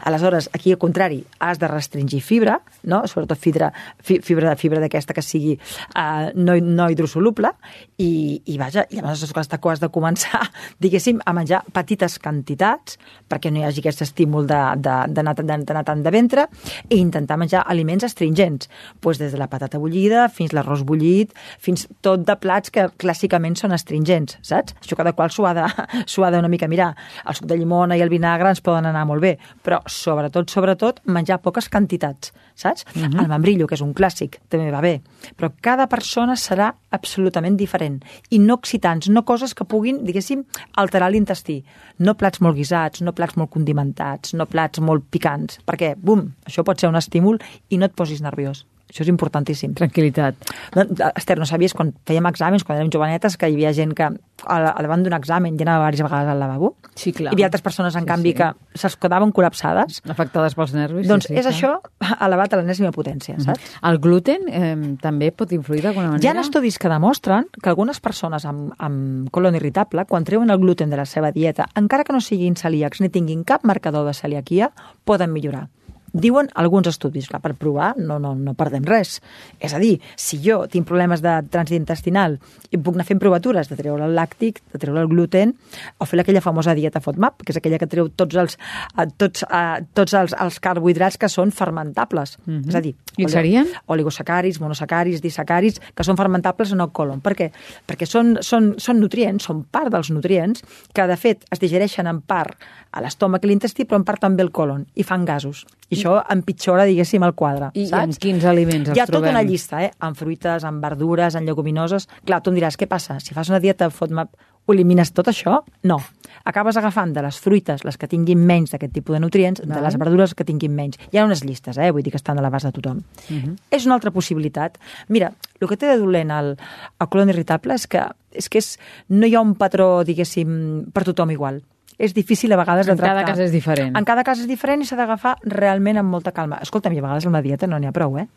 Aleshores, 0.09 0.49
aquí 0.53 0.73
al 0.73 0.79
contrari, 0.81 1.21
has 1.39 1.59
de 1.59 1.67
restringir 1.67 2.21
fibra, 2.21 2.59
no? 2.83 3.05
sobretot 3.07 3.37
fibra, 3.37 3.71
fi- 4.01 4.19
fibra, 4.25 4.55
fibra 4.55 4.81
d'aquesta 4.81 5.13
que 5.13 5.21
sigui 5.25 5.55
uh, 5.55 6.31
no, 6.35 6.55
no 6.59 6.89
hidrosoluble, 6.89 7.51
i, 7.99 8.41
i 8.45 8.57
vaja, 8.57 8.85
i 8.89 8.99
llavors 8.99 9.23
has 9.23 9.33
de, 9.51 9.59
has 9.59 9.83
de 9.83 9.89
començar, 9.93 10.41
diguéssim, 10.83 11.21
a 11.25 11.33
menjar 11.35 11.61
petites 11.75 12.17
quantitats, 12.19 12.97
perquè 13.29 13.51
no 13.51 13.61
hi 13.61 13.67
hagi 13.67 13.83
aquest 13.83 14.03
estímul 14.07 14.47
d'anar 14.49 15.83
tant 15.85 16.03
de 16.03 16.11
ventre, 16.11 16.47
i 16.89 16.97
intentar 16.99 17.37
menjar 17.37 17.63
aliments 17.67 18.07
astringents, 18.07 18.69
pues 18.99 19.19
des 19.21 19.31
de 19.31 19.37
la 19.39 19.49
patata 19.51 19.77
bullida 19.79 20.27
fins 20.33 20.53
l'arròs 20.55 20.83
bullit, 20.87 21.33
fins 21.61 21.85
tot 22.01 22.08
de 22.17 22.35
plats 22.39 22.71
que 22.73 22.87
clàssicament 23.01 23.55
són 23.59 23.73
astringents, 23.75 24.37
saps? 24.45 24.75
Això 24.81 24.97
cada 24.99 25.13
qual 25.13 25.31
s'ho 25.33 25.45
ha, 25.45 25.53
de, 25.57 25.65
ha 26.25 26.31
de 26.31 26.39
una 26.39 26.51
mica 26.51 26.67
mirar. 26.67 26.93
El 27.25 27.37
suc 27.37 27.47
de 27.49 27.57
llimona 27.59 27.97
i 27.97 28.03
el 28.05 28.09
vinagre 28.09 28.49
ens 28.49 28.61
poden 28.65 28.89
anar 28.89 29.05
molt 29.09 29.21
bé, 29.21 29.35
però 29.65 29.81
sobretot, 29.85 30.49
sobretot, 30.49 31.01
menjar 31.05 31.39
poques 31.43 31.69
quantitats, 31.69 32.33
saps? 32.55 32.85
Uh 32.95 33.03
-huh. 33.03 33.21
El 33.23 33.27
membrillo, 33.27 33.67
que 33.67 33.75
és 33.75 33.81
un 33.81 33.93
clàssic, 33.93 34.39
també 34.49 34.71
va 34.71 34.81
bé, 34.81 35.01
però 35.37 35.51
cada 35.61 35.87
persona 35.87 36.33
serà 36.35 36.73
absolutament 36.91 37.57
diferent 37.57 38.01
i 38.29 38.39
no 38.39 38.55
excitants, 38.55 39.09
no 39.09 39.25
coses 39.25 39.53
que 39.53 39.65
puguin, 39.65 40.03
diguéssim, 40.03 40.43
alterar 40.73 41.11
l'intestí. 41.11 41.63
No 41.99 42.15
plats 42.15 42.41
molt 42.41 42.55
guisats, 42.55 43.01
no 43.01 43.13
plats 43.13 43.37
molt 43.37 43.49
condimentats, 43.49 44.33
no 44.33 44.45
plats 44.45 44.79
molt 44.79 45.03
picants, 45.09 45.59
perquè, 45.65 45.95
bum, 45.97 46.33
això 46.45 46.63
pot 46.63 46.79
ser 46.79 46.89
un 46.89 46.95
estímul 46.95 47.39
i 47.69 47.77
no 47.77 47.85
et 47.85 47.93
posis 47.93 48.21
nerviós. 48.21 48.65
Això 48.89 49.03
és 49.05 49.09
importantíssim. 49.11 49.75
Tranquil·litat. 49.77 50.35
No, 50.75 50.83
Esther, 51.15 51.37
no 51.37 51.45
sabies 51.45 51.75
quan 51.77 51.91
fèiem 52.09 52.25
exàmens, 52.25 52.63
quan 52.65 52.79
érem 52.79 52.89
jovenetes, 52.91 53.35
que 53.37 53.45
hi 53.49 53.53
havia 53.53 53.69
gent 53.77 53.93
que 53.93 54.07
al, 54.09 54.65
al 54.65 54.85
davant 54.87 55.03
d'un 55.05 55.13
examen 55.13 55.57
ja 55.59 55.65
anava 55.67 55.91
diverses 55.91 56.07
vegades 56.07 56.31
al 56.33 56.39
lavabo? 56.41 56.71
Sí, 56.97 57.13
clar. 57.13 57.31
Hi 57.31 57.35
havia 57.37 57.49
altres 57.51 57.61
persones, 57.61 57.95
en 57.95 58.01
Sí, 58.01 58.07
canvi, 58.09 58.31
sí. 58.33 58.37
que 58.39 58.79
se'ls 58.81 58.95
quedaven 58.97 59.31
col·lapsades. 59.35 60.01
Afectades 60.09 60.55
pels 60.57 60.73
nervis. 60.73 61.07
doncs 61.07 61.27
sí, 61.29 61.33
sí, 61.35 61.39
és 61.39 61.45
clar. 61.45 61.53
això 61.53 62.17
elevat 62.25 62.53
a 62.53 62.57
l'enèsima 62.61 62.91
potència, 62.95 63.37
saps? 63.45 63.77
El 63.85 63.99
gluten 64.01 64.49
eh, 64.49 64.75
també 65.01 65.31
pot 65.31 65.51
influir 65.53 65.83
d'alguna 65.85 66.15
manera? 66.15 66.25
Hi 66.25 66.33
ha 66.35 66.41
estudis 66.41 66.79
que 66.81 66.89
demostren 66.89 67.45
que 67.61 67.69
algunes 67.69 67.99
persones 68.01 68.45
amb, 68.49 68.73
amb 68.79 69.29
colon 69.29 69.53
irritable, 69.55 70.05
quan 70.09 70.25
treuen 70.25 70.49
el 70.49 70.57
gluten 70.57 70.89
de 70.89 70.97
la 70.97 71.05
seva 71.05 71.31
dieta, 71.31 71.69
encara 71.75 72.03
que 72.03 72.13
no 72.13 72.21
siguin 72.21 72.55
celíacs 72.57 73.01
ni 73.01 73.09
tinguin 73.09 73.43
cap 73.43 73.63
marcador 73.63 74.07
de 74.07 74.13
celiaquia, 74.17 74.71
poden 75.05 75.31
millorar. 75.31 75.67
Diuen 76.13 76.49
alguns 76.55 76.89
estudis, 76.89 77.27
clar, 77.29 77.41
per 77.43 77.53
provar 77.59 77.93
no, 77.97 78.19
no, 78.21 78.33
no 78.35 78.55
perdem 78.57 78.85
res. 78.87 79.19
És 79.59 79.73
a 79.75 79.79
dir, 79.81 79.97
si 80.17 80.39
jo 80.43 80.63
tinc 80.71 80.87
problemes 80.89 81.21
de 81.25 81.35
trànsit 81.51 81.77
intestinal 81.77 82.39
i 82.71 82.77
puc 82.77 82.97
anar 82.97 83.05
fent 83.07 83.21
provatures 83.21 83.69
de 83.69 83.77
treure 83.79 84.05
el 84.05 84.15
làctic, 84.17 84.61
de 84.73 84.81
treure 84.81 85.03
el 85.03 85.09
gluten, 85.11 85.53
o 85.97 86.07
fer 86.09 86.21
aquella 86.21 86.41
famosa 86.41 86.75
dieta 86.77 87.01
FODMAP, 87.03 87.43
que 87.43 87.53
és 87.53 87.59
aquella 87.61 87.79
que 87.81 87.89
treu 87.89 88.09
tots 88.09 88.35
els, 88.41 88.57
eh, 88.97 89.07
tots, 89.17 89.45
eh, 89.45 89.85
tots 89.93 90.13
els, 90.13 90.35
els 90.39 90.59
carbohidrats 90.59 91.17
que 91.17 91.29
són 91.29 91.51
fermentables. 91.51 92.37
Mhm. 92.45 92.69
És 92.69 92.75
a 92.75 92.81
dir, 92.81 92.95
I 93.17 93.27
serien? 93.29 93.67
oligosacàrids, 93.87 94.59
monosacàrids, 94.59 95.21
disacàrids, 95.21 95.79
que 95.95 96.03
són 96.03 96.17
fermentables 96.17 96.71
en 96.71 96.81
el 96.81 96.91
colon. 96.91 97.21
Per 97.21 97.35
què? 97.35 97.51
Perquè 97.87 98.05
són, 98.05 98.37
són, 98.41 98.75
són 98.77 98.99
nutrients, 98.99 99.43
són 99.43 99.63
part 99.69 99.91
dels 99.91 100.09
nutrients, 100.11 100.63
que 100.93 101.07
de 101.07 101.17
fet 101.17 101.45
es 101.51 101.59
digereixen 101.59 102.07
en 102.07 102.21
part 102.21 102.57
a 102.91 103.01
l'estómac 103.01 103.43
i 103.45 103.51
l'intestí, 103.51 103.85
però 103.85 103.99
en 103.99 104.05
part 104.07 104.23
també 104.23 104.45
al 104.45 104.51
colon, 104.51 104.87
i 104.95 105.03
fan 105.03 105.25
gasos. 105.25 105.65
I 105.89 105.98
això 105.99 106.17
empitjora, 106.35 106.87
diguéssim, 106.89 107.23
el 107.27 107.35
quadre. 107.37 107.71
I, 107.73 107.83
I 107.83 107.87
saps? 107.91 108.03
en 108.03 108.21
quins 108.25 108.45
aliments 108.49 108.91
els 108.91 108.97
Hi 108.97 109.03
ha 109.03 109.07
tota 109.09 109.29
una 109.29 109.43
llista, 109.43 109.83
eh? 109.85 109.91
En 110.05 110.15
fruites, 110.15 110.65
en 110.67 110.81
verdures, 110.81 111.35
en 111.35 111.45
lleguminosos... 111.45 112.09
Clar, 112.25 112.41
tu 112.43 112.53
em 112.53 112.59
diràs, 112.59 112.79
què 112.79 112.87
passa? 112.89 113.19
Si 113.23 113.37
fas 113.37 113.51
una 113.51 113.61
dieta 113.63 113.89
FODMAP, 113.93 114.35
ho 114.69 114.73
elimines 114.73 115.09
tot 115.17 115.29
això? 115.31 115.59
No. 115.89 115.97
Acabes 116.45 116.77
agafant 116.77 117.11
de 117.15 117.23
les 117.25 117.39
fruites 117.41 117.81
les 117.87 117.97
que 117.97 118.07
tinguin 118.09 118.41
menys 118.45 118.75
d'aquest 118.75 118.93
tipus 118.93 119.15
de 119.15 119.21
nutrients, 119.23 119.63
Val. 119.63 119.79
de 119.79 119.81
les 119.85 119.97
verdures 119.97 120.35
que 120.37 120.45
tinguin 120.45 120.75
menys. 120.75 120.99
Hi 121.09 121.17
ha 121.17 121.25
unes 121.25 121.41
llistes, 121.43 121.79
eh? 121.81 121.89
Vull 121.91 122.05
dir 122.05 122.13
que 122.13 122.21
estan 122.21 122.37
a 122.37 122.43
l'abast 122.45 122.69
de 122.69 122.73
tothom. 122.77 123.01
Mhm. 123.29 123.55
És 123.71 123.87
una 123.89 123.97
altra 123.97 124.11
possibilitat. 124.11 124.77
Mira, 125.07 125.33
el 125.59 125.67
que 125.67 125.77
té 125.77 125.87
de 125.87 125.97
dolent 125.97 126.31
el, 126.31 126.55
el 127.01 127.09
colon 127.09 127.33
irritable 127.33 127.73
és 127.73 127.87
que, 127.87 128.05
és 128.31 128.49
que 128.49 128.61
és, 128.61 128.77
no 129.09 129.25
hi 129.25 129.35
ha 129.35 129.41
un 129.41 129.55
patró, 129.55 130.03
diguéssim, 130.05 130.91
per 130.93 131.03
tothom 131.03 131.31
igual. 131.31 131.63
És 131.99 132.13
difícil 132.15 132.53
a 132.55 132.57
vegades 132.57 132.87
de 132.87 132.93
En 132.93 132.97
cada 132.97 133.19
tractar. 133.19 133.35
cas 133.35 133.43
és 133.43 133.51
diferent. 133.51 133.97
En 133.99 134.05
cada 134.07 134.23
cas 134.23 134.39
és 134.39 134.47
diferent 134.47 134.81
i 134.81 134.87
s'ha 134.87 134.95
d'agafar 134.95 135.35
realment 135.43 135.99
amb 135.99 136.09
molta 136.09 136.31
calma. 136.31 136.61
Escolta'm, 136.63 136.95
i 136.95 137.01
a 137.01 137.05
vegades 137.05 137.27
amb 137.27 137.35
la 137.35 137.43
dieta 137.43 137.67
no 137.67 137.77
n'hi 137.77 137.89
ha 137.91 137.95
prou, 137.95 138.17
eh? 138.17 138.27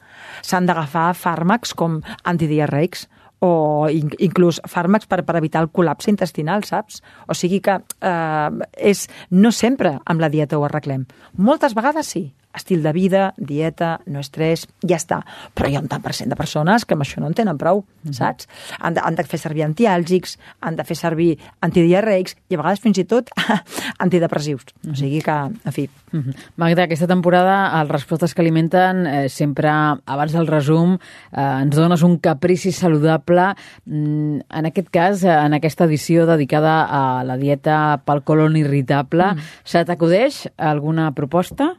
S'han 0.43 0.67
d'agafar 0.67 1.13
fàrmacs 1.15 1.73
com 1.79 2.01
antidiarreics 2.25 3.07
o 3.43 3.89
in 3.91 4.11
inclús 4.23 4.61
fàrmacs 4.71 5.07
per, 5.11 5.23
per 5.27 5.37
evitar 5.39 5.63
el 5.63 5.71
col·lapse 5.71 6.11
intestinal, 6.11 6.63
saps? 6.67 7.01
O 7.27 7.35
sigui 7.35 7.61
que 7.63 7.79
eh, 7.79 8.51
és, 8.79 9.09
no 9.31 9.51
sempre 9.55 9.97
amb 10.05 10.21
la 10.23 10.29
dieta 10.31 10.59
ho 10.59 10.67
arreglem. 10.67 11.07
Moltes 11.39 11.75
vegades 11.75 12.07
sí, 12.07 12.33
estil 12.55 12.83
de 12.83 12.93
vida, 12.93 13.33
dieta, 13.37 14.01
no 14.07 14.21
estrès, 14.21 14.67
ja 14.85 14.99
està. 15.01 15.23
Però 15.55 15.71
hi 15.71 15.77
ha 15.77 15.83
un 15.83 15.89
tant 15.91 16.03
per 16.05 16.15
cent 16.17 16.31
de 16.33 16.39
persones 16.39 16.85
que 16.85 16.97
amb 16.97 17.07
això 17.07 17.23
no 17.23 17.31
en 17.31 17.37
tenen 17.39 17.59
prou, 17.61 17.85
saps? 18.11 18.49
Han 18.81 18.99
de, 18.99 19.05
han 19.05 19.19
de 19.19 19.27
fer 19.29 19.41
servir 19.41 19.67
antiàlgics, 19.67 20.37
han 20.61 20.77
de 20.77 20.87
fer 20.89 20.99
servir 20.99 21.33
antidiarreics 21.61 22.37
i 22.49 22.57
a 22.57 22.63
vegades 22.63 22.85
fins 22.85 23.03
i 23.03 23.09
tot 23.09 23.33
antidepressius. 24.05 24.73
O 24.89 24.97
sigui 24.99 25.23
que, 25.25 25.39
en 25.53 25.75
fi, 25.75 25.89
Mhm. 26.13 26.35
Magda, 26.57 26.85
aquesta 26.85 27.07
temporada, 27.07 27.69
als 27.73 27.91
Respostes 27.91 28.35
que 28.35 28.43
alimenten, 28.43 29.07
eh, 29.07 29.29
sempre, 29.29 29.69
abans 29.71 30.33
del 30.33 30.47
resum, 30.47 30.99
eh, 31.33 31.63
ens 31.63 31.75
dones 31.75 32.03
un 32.03 32.19
caprici 32.19 32.71
saludable. 32.73 33.55
Mm, 33.87 34.41
en 34.49 34.67
aquest 34.67 34.91
cas, 34.91 35.25
eh, 35.25 35.31
en 35.31 35.55
aquesta 35.55 35.85
edició 35.85 36.27
dedicada 36.27 36.85
a 36.85 37.25
la 37.25 37.37
dieta 37.37 38.03
pel 38.05 38.23
colon 38.23 38.57
irritable, 38.57 39.35
mm. 39.35 39.39
se 39.65 39.85
t'acudeix 39.85 40.49
alguna 40.59 41.13
proposta? 41.13 41.77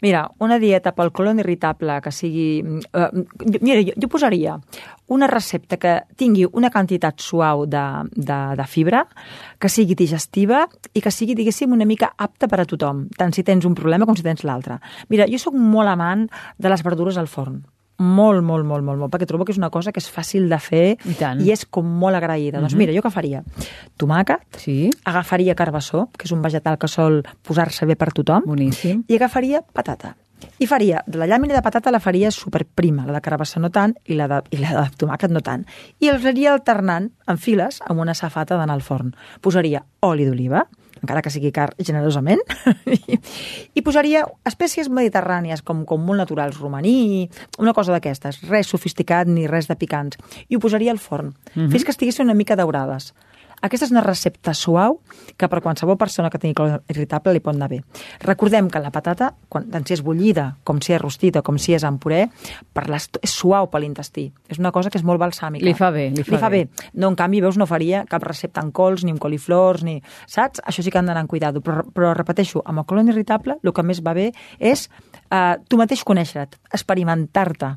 Mira, 0.00 0.11
una 0.44 0.58
dieta 0.60 0.92
pel 0.96 1.12
colon 1.14 1.40
irritable 1.42 1.98
que 2.04 2.12
sigui... 2.14 2.46
Uh, 2.92 3.24
mira, 3.60 3.80
jo, 3.80 3.96
jo 3.96 4.10
posaria 4.12 4.58
una 5.12 5.28
recepta 5.30 5.76
que 5.80 5.94
tingui 6.16 6.46
una 6.52 6.70
quantitat 6.72 7.20
suau 7.20 7.66
de, 7.66 7.82
de, 8.14 8.38
de 8.58 8.66
fibra, 8.68 9.04
que 9.60 9.70
sigui 9.72 9.96
digestiva 9.98 10.64
i 10.92 11.02
que 11.04 11.12
sigui, 11.12 11.36
diguéssim, 11.38 11.72
una 11.72 11.88
mica 11.88 12.12
apta 12.16 12.48
per 12.48 12.62
a 12.62 12.68
tothom, 12.68 13.06
tant 13.18 13.34
si 13.36 13.44
tens 13.44 13.68
un 13.68 13.76
problema 13.78 14.08
com 14.08 14.16
si 14.16 14.24
tens 14.24 14.44
l'altre. 14.48 14.80
Mira, 15.12 15.28
jo 15.28 15.40
sóc 15.40 15.56
molt 15.58 15.92
amant 15.92 16.28
de 16.58 16.72
les 16.72 16.84
verdures 16.84 17.20
al 17.20 17.30
forn. 17.30 17.62
Molt, 18.02 18.42
molt, 18.42 18.66
molt, 18.66 18.82
molt, 18.84 18.98
molt, 18.98 19.12
perquè 19.12 19.28
trobo 19.30 19.46
que 19.46 19.54
és 19.54 19.60
una 19.60 19.70
cosa 19.70 19.92
que 19.94 20.02
és 20.02 20.08
fàcil 20.10 20.48
de 20.50 20.58
fer 20.58 20.96
I 21.06 21.14
tant. 21.20 21.40
i 21.44 21.52
és 21.54 21.62
com 21.70 21.86
molt 21.86 22.18
agraïda. 22.18 22.58
Doncs 22.60 22.74
mira, 22.78 22.92
jo 22.96 23.02
què 23.04 23.12
faria? 23.14 23.44
Tomàquet, 24.00 24.42
Sí, 24.58 24.90
agafaria 25.04 25.54
carbassó, 25.54 26.08
que 26.18 26.26
és 26.26 26.32
un 26.34 26.42
vegetal 26.42 26.78
que 26.78 26.88
sol 26.90 27.22
posar-se 27.46 27.86
bé 27.86 27.96
per 27.96 28.10
tothom, 28.12 28.42
boníssim. 28.46 29.04
i 29.08 29.16
agafaria 29.20 29.62
patata. 29.62 30.16
I 30.58 30.66
faria, 30.66 31.04
la 31.14 31.26
llàmina 31.30 31.54
de 31.54 31.62
patata 31.62 31.92
la 31.94 32.00
faria 32.02 32.32
superprima, 32.34 33.04
la 33.06 33.14
de 33.14 33.20
carabassó 33.22 33.60
no 33.62 33.70
tant 33.70 33.94
i 34.10 34.16
la 34.18 34.26
de, 34.26 34.40
i 34.50 34.58
la 34.58 34.72
de 34.74 34.96
tomàquet 34.98 35.30
no 35.30 35.38
tant. 35.40 35.62
I 36.02 36.10
els 36.10 36.24
aniria 36.26 36.52
alternant 36.56 37.12
en 37.30 37.38
files 37.38 37.78
amb 37.86 38.02
una 38.02 38.14
safata 38.18 38.58
d'anar 38.58 38.74
al 38.74 38.82
forn. 38.82 39.12
Posaria 39.40 39.84
oli 40.02 40.26
d'oliva, 40.26 40.64
encara 41.02 41.22
que 41.22 41.32
sigui 41.34 41.52
car 41.54 41.70
generosament, 41.78 42.40
i, 42.86 43.18
i 43.78 43.84
posaria 43.84 44.24
espècies 44.48 44.90
mediterrànies 44.92 45.64
com, 45.66 45.84
com 45.88 46.02
molt 46.06 46.22
naturals, 46.22 46.60
romaní, 46.62 47.28
una 47.58 47.74
cosa 47.76 47.94
d'aquestes, 47.94 48.42
res 48.48 48.70
sofisticat 48.70 49.30
ni 49.30 49.48
res 49.50 49.68
de 49.70 49.76
picants. 49.78 50.20
I 50.48 50.56
ho 50.56 50.62
posaria 50.62 50.94
al 50.94 51.02
forn, 51.02 51.34
fins 51.54 51.84
que 51.84 51.94
estiguessin 51.94 52.28
una 52.28 52.38
mica 52.38 52.56
daurades. 52.58 53.12
Aquesta 53.62 53.86
és 53.86 53.92
una 53.94 54.02
recepta 54.02 54.52
suau 54.58 54.98
que 55.38 55.48
per 55.48 55.60
qualsevol 55.62 55.96
persona 55.96 56.28
que 56.30 56.38
tingui 56.42 56.54
colon 56.58 56.80
irritable 56.90 57.32
li 57.32 57.40
pot 57.40 57.54
anar 57.54 57.68
bé. 57.70 57.78
Recordem 58.20 58.68
que 58.68 58.80
la 58.82 58.90
patata, 58.90 59.32
quan, 59.48 59.68
tant 59.70 59.86
si 59.86 59.94
és 59.94 60.02
bullida, 60.02 60.56
com 60.64 60.80
si 60.82 60.92
és 60.92 61.00
rostida, 61.00 61.42
com 61.46 61.58
si 61.62 61.72
és 61.76 61.84
en 61.86 61.98
puré, 62.02 62.24
per 62.74 62.88
l'est- 62.90 63.20
és 63.22 63.30
suau 63.30 63.70
per 63.70 63.80
l'intestí. 63.80 64.32
És 64.48 64.58
una 64.58 64.72
cosa 64.72 64.90
que 64.90 64.98
és 64.98 65.04
molt 65.04 65.20
balsàmica. 65.22 65.64
Li 65.64 65.74
fa 65.78 65.90
bé, 65.94 66.10
li 66.10 66.24
fa 66.24 66.34
li 66.34 66.40
fa 66.42 66.48
bé. 66.50 66.64
bé. 66.64 66.88
No, 66.94 67.08
en 67.08 67.14
canvi, 67.16 67.40
veus, 67.40 67.56
no 67.56 67.66
faria 67.70 68.04
cap 68.10 68.22
recepta 68.26 68.60
en 68.60 68.72
cols, 68.72 69.04
ni 69.04 69.12
amb 69.14 69.20
coliflors, 69.22 69.84
ni... 69.86 70.02
Saps? 70.26 70.60
Això 70.66 70.82
sí 70.82 70.90
que 70.90 70.98
han 70.98 71.06
d'anar 71.06 71.22
amb 71.22 71.30
cuidado. 71.30 71.60
Però, 71.62 71.84
però 71.86 72.12
repeteixo, 72.18 72.62
amb 72.66 72.82
el 72.82 72.86
colon 72.86 73.08
irritable, 73.08 73.58
el 73.62 73.72
que 73.72 73.82
més 73.86 74.02
va 74.02 74.12
bé 74.12 74.32
és 74.58 74.88
eh, 75.30 75.54
tu 75.68 75.78
mateix 75.78 76.02
conèixer-te, 76.04 76.58
experimentar-te 76.72 77.76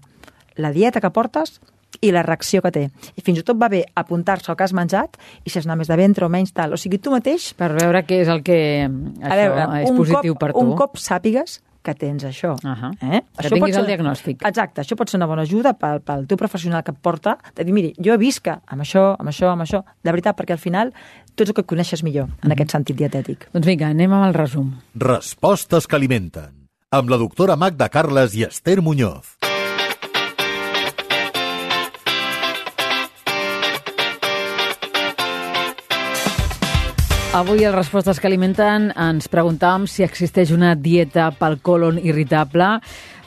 la 0.57 0.71
dieta 0.71 1.01
que 1.01 1.09
portes 1.11 1.59
i 2.01 2.11
la 2.11 2.23
reacció 2.23 2.61
que 2.61 2.71
té. 2.75 2.89
I 3.15 3.21
fins 3.23 3.39
i 3.39 3.43
tot 3.47 3.57
va 3.61 3.69
bé 3.71 3.85
apuntar-se 3.95 4.51
al 4.51 4.57
que 4.57 4.63
has 4.67 4.73
menjat 4.75 5.15
i 5.45 5.49
si 5.49 5.59
has 5.59 5.65
anat 5.65 5.77
més 5.79 5.87
de 5.87 5.95
ventre 5.95 6.25
o 6.25 6.29
menys 6.29 6.51
tal. 6.53 6.73
O 6.73 6.77
sigui, 6.77 6.97
tu 6.99 7.11
mateix, 7.11 7.53
Per 7.55 7.71
veure 7.73 8.03
què 8.05 8.21
és 8.21 8.27
el 8.27 8.43
que 8.43 8.57
això 8.89 9.31
a 9.31 9.35
veure, 9.39 9.69
és 9.83 9.89
un 9.89 9.97
positiu 9.97 10.33
cop, 10.35 10.39
per 10.43 10.51
tu. 10.53 10.59
un 10.59 10.75
cop 10.75 10.97
sàpigues 10.97 11.61
que 11.85 11.93
tens 11.93 12.23
això. 12.25 12.55
Ahà. 12.65 12.89
Eh? 12.99 13.21
Que 13.21 13.43
això 13.45 13.53
tinguis 13.53 13.61
pot 13.61 13.73
ser- 13.75 13.81
el 13.83 13.87
diagnòstic. 13.91 14.41
Exacte, 14.49 14.81
això 14.81 14.95
pot 14.97 15.07
ser 15.07 15.19
una 15.19 15.27
bona 15.29 15.43
ajuda 15.43 15.73
pel, 15.77 16.01
pel 16.01 16.25
teu 16.27 16.35
professional 16.35 16.83
que 16.83 16.91
et 16.91 16.97
porta, 16.97 17.37
de 17.55 17.63
dir, 17.63 17.71
miri, 17.73 17.93
jo 18.01 18.11
he 18.13 18.17
vist 18.17 18.41
que 18.41 18.51
amb 18.65 18.81
això, 18.81 19.15
amb 19.19 19.29
això, 19.29 19.51
amb 19.53 19.61
això, 19.61 19.83
de 20.03 20.11
veritat, 20.11 20.35
perquè 20.35 20.51
al 20.57 20.57
final 20.57 20.91
tu 21.35 21.43
ets 21.43 21.49
el 21.51 21.53
que 21.53 21.61
et 21.61 21.67
coneixes 21.67 22.01
millor 22.03 22.27
en 22.43 22.51
aquest 22.51 22.71
sentit 22.71 22.97
dietètic. 22.97 23.47
Doncs 23.53 23.67
vinga, 23.67 23.87
anem 23.93 24.11
amb 24.11 24.25
el 24.25 24.33
resum. 24.33 24.73
Respostes 24.95 25.85
que 25.87 25.95
alimenten. 25.95 26.65
Amb 26.91 27.09
la 27.09 27.17
doctora 27.17 27.55
Magda 27.55 27.89
Carles 27.89 28.33
i 28.35 28.43
Esther 28.43 28.81
Muñoz. 28.81 29.34
Avui 37.35 37.65
a 37.65 37.67
les 37.67 37.75
respostes 37.75 38.21
que 38.21 38.29
alimenten 38.29 38.93
ens 38.95 39.25
preguntàvem 39.27 39.89
si 39.91 40.05
existeix 40.05 40.53
una 40.55 40.69
dieta 40.79 41.25
pel 41.35 41.57
colon 41.59 41.97
irritable. 41.99 42.77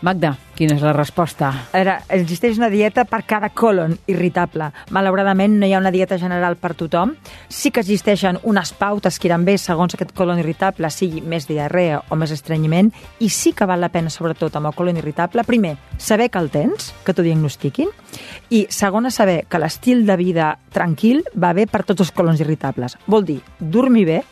Magda, 0.00 0.36
quina 0.54 0.76
és 0.76 0.82
la 0.86 0.92
resposta? 0.94 1.48
Era, 1.74 1.96
existeix 2.14 2.58
una 2.60 2.68
dieta 2.70 3.02
per 3.08 3.24
cada 3.26 3.48
colon 3.50 3.96
irritable. 4.06 4.68
Malauradament 4.94 5.56
no 5.58 5.66
hi 5.66 5.74
ha 5.74 5.80
una 5.82 5.90
dieta 5.90 6.14
general 6.22 6.54
per 6.54 6.76
tothom. 6.78 7.16
Sí 7.50 7.72
que 7.74 7.82
existeixen 7.82 8.38
unes 8.46 8.70
pautes 8.78 9.18
que 9.18 9.26
iran 9.26 9.42
bé 9.48 9.56
segons 9.58 9.96
aquest 9.96 10.14
colon 10.14 10.38
irritable, 10.38 10.90
sigui 10.94 11.18
més 11.18 11.48
diarrea 11.50 12.04
o 12.10 12.20
més 12.20 12.30
estrenyiment, 12.30 12.92
i 13.18 13.28
sí 13.28 13.52
que 13.58 13.66
val 13.66 13.82
la 13.82 13.90
pena, 13.90 14.10
sobretot 14.14 14.54
amb 14.54 14.70
el 14.70 14.78
colon 14.78 15.02
irritable, 15.02 15.42
primer, 15.42 15.74
saber 15.98 16.30
que 16.30 16.38
el 16.38 16.52
tens, 16.54 16.92
que 17.02 17.14
t'ho 17.14 17.26
diagnostiquin, 17.26 17.90
i 18.54 18.68
segona, 18.70 19.10
saber 19.10 19.48
que 19.50 19.58
l'estil 19.58 20.06
de 20.06 20.14
vida 20.20 20.52
tranquil 20.70 21.24
va 21.34 21.56
bé 21.58 21.66
per 21.66 21.82
tots 21.82 22.06
els 22.06 22.14
colons 22.14 22.38
irritables. 22.38 22.94
Vol 23.10 23.26
dir 23.26 23.40
dormir 23.58 24.06
bé, 24.06 24.22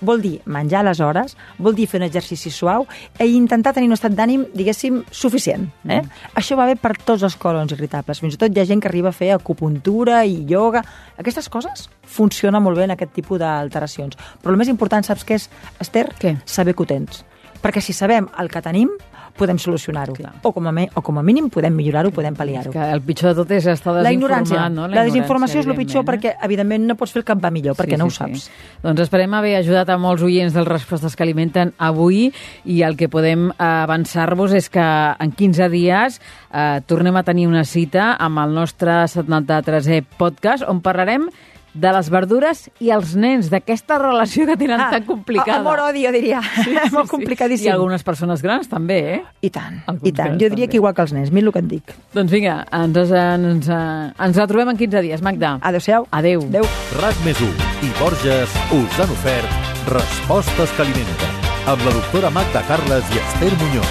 vol 0.00 0.22
dir 0.22 0.34
menjar 0.44 0.80
a 0.82 0.88
les 0.90 1.00
hores, 1.00 1.36
vol 1.58 1.76
dir 1.78 1.86
fer 1.90 2.00
un 2.00 2.06
exercici 2.06 2.50
suau 2.50 2.86
i 3.18 3.30
intentar 3.36 3.72
tenir 3.76 3.90
un 3.90 3.96
estat 3.96 4.14
d'ànim, 4.16 4.44
diguéssim, 4.54 5.02
suficient. 5.10 5.68
Eh? 5.86 6.00
Mm. 6.00 6.22
Això 6.38 6.58
va 6.58 6.66
bé 6.70 6.76
per 6.80 6.94
tots 6.98 7.22
els 7.22 7.36
colons 7.40 7.72
irritables. 7.72 8.20
Fins 8.22 8.36
i 8.36 8.40
tot 8.40 8.52
hi 8.52 8.62
ha 8.62 8.68
gent 8.68 8.82
que 8.82 8.90
arriba 8.90 9.12
a 9.12 9.16
fer 9.16 9.32
acupuntura 9.34 10.22
i 10.26 10.42
ioga. 10.48 10.84
Aquestes 11.22 11.48
coses 11.52 11.88
funcionen 12.02 12.62
molt 12.62 12.78
bé 12.78 12.88
en 12.88 12.96
aquest 12.96 13.14
tipus 13.16 13.40
d'alteracions. 13.42 14.18
Però 14.42 14.52
el 14.52 14.60
més 14.60 14.72
important, 14.72 15.04
saps 15.06 15.26
què 15.26 15.38
és, 15.40 15.48
Esther? 15.80 16.08
Què? 16.18 16.36
Saber 16.44 16.74
que 16.74 16.84
ho 16.84 16.90
tens. 16.90 17.24
Perquè 17.62 17.80
si 17.80 17.94
sabem 17.94 18.26
el 18.42 18.50
que 18.50 18.62
tenim, 18.62 18.90
podem 19.36 19.58
solucionar-ho. 19.58 20.14
O, 20.42 20.52
com 20.52 20.66
a 20.68 20.72
me- 20.72 20.90
o 20.94 21.00
com 21.02 21.18
a 21.18 21.22
mínim 21.22 21.48
podem 21.50 21.70
millorar-ho, 21.72 22.10
podem 22.12 22.34
pal·liar-ho. 22.34 22.72
El 22.74 23.00
pitjor 23.02 23.32
de 23.32 23.42
tot 23.42 23.50
és 23.50 23.66
estar 23.66 23.92
La 23.94 24.02
desinformat, 24.02 24.46
ignorància. 24.46 24.68
no? 24.70 24.86
La, 24.88 25.04
desinformació 25.04 25.60
és 25.60 25.66
el 25.66 25.74
pitjor 25.76 26.02
eh? 26.02 26.06
perquè, 26.06 26.34
evidentment, 26.42 26.86
no 26.86 26.94
pots 26.96 27.12
fer 27.12 27.20
el 27.22 27.24
que 27.24 27.34
va 27.34 27.50
millor, 27.50 27.74
perquè 27.76 27.96
no 27.98 28.06
ho 28.06 28.10
saps. 28.10 28.50
Doncs 28.82 29.00
esperem 29.06 29.32
haver 29.34 29.56
ajudat 29.56 29.88
a 29.88 29.98
molts 29.98 30.22
oients 30.22 30.52
dels 30.54 30.68
respostes 30.68 31.16
que 31.16 31.22
alimenten 31.24 31.72
avui 31.78 32.32
i 32.64 32.82
el 32.82 32.96
que 32.96 33.08
podem 33.08 33.48
eh, 33.50 33.54
avançar-vos 33.58 34.52
és 34.52 34.68
que 34.68 34.82
en 35.18 35.32
15 35.32 35.68
dies 35.72 36.20
eh, 36.52 36.80
tornem 36.86 37.16
a 37.16 37.22
tenir 37.24 37.46
una 37.48 37.64
cita 37.64 38.12
amb 38.18 38.38
el 38.44 38.52
nostre 38.54 39.02
73è 39.08 40.02
podcast 40.18 40.64
on 40.68 40.80
parlarem 40.84 41.28
de 41.74 41.92
les 41.94 42.08
verdures 42.12 42.66
i 42.84 42.90
els 42.92 43.14
nens, 43.16 43.48
d'aquesta 43.52 43.96
relació 43.98 44.44
que 44.46 44.56
tenen 44.60 44.78
tan 44.92 45.06
complicada. 45.08 45.56
Ah, 45.56 45.60
Amor-odi, 45.62 46.04
jo 46.06 46.12
diria. 46.12 46.42
Sí, 46.42 46.70
sí, 46.74 46.90
Molt 46.96 47.08
complicadíssim. 47.10 47.70
I 47.70 47.72
algunes 47.72 48.04
persones 48.04 48.42
grans 48.44 48.68
també, 48.68 48.98
eh? 49.14 49.20
I 49.40 49.50
tant, 49.50 49.80
Alguns 49.86 50.08
i 50.08 50.12
tant. 50.12 50.36
Jo 50.36 50.50
diria 50.50 50.66
també. 50.66 50.70
que 50.74 50.80
igual 50.82 50.94
que 50.94 51.02
els 51.06 51.12
nens, 51.16 51.32
mira 51.32 51.46
el 51.48 51.52
que 51.56 51.62
et 51.64 51.70
dic. 51.70 51.94
Doncs 52.12 52.30
vinga, 52.32 52.58
ens, 52.76 52.96
ens, 52.96 53.68
eh, 53.68 54.12
ens 54.28 54.36
la 54.42 54.46
trobem 54.50 54.68
en 54.74 54.76
15 54.76 55.02
dies, 55.02 55.22
Magda. 55.24 55.56
Adéu-siau. 55.62 56.06
Adéu. 56.10 56.44
Adéu. 56.52 56.68
RAC 57.00 57.24
més 57.24 57.40
1 57.40 57.48
i 57.88 57.92
Borges 58.00 58.58
us 58.76 59.00
han 59.00 59.10
ofert 59.18 59.60
Respostes 59.88 60.70
que 60.76 60.82
alimenten 60.84 61.40
amb 61.66 61.82
la 61.86 61.90
doctora 61.96 62.30
Magda 62.30 62.62
Carles 62.68 63.02
i 63.14 63.18
Esther 63.18 63.52
Muñoz. 63.58 63.90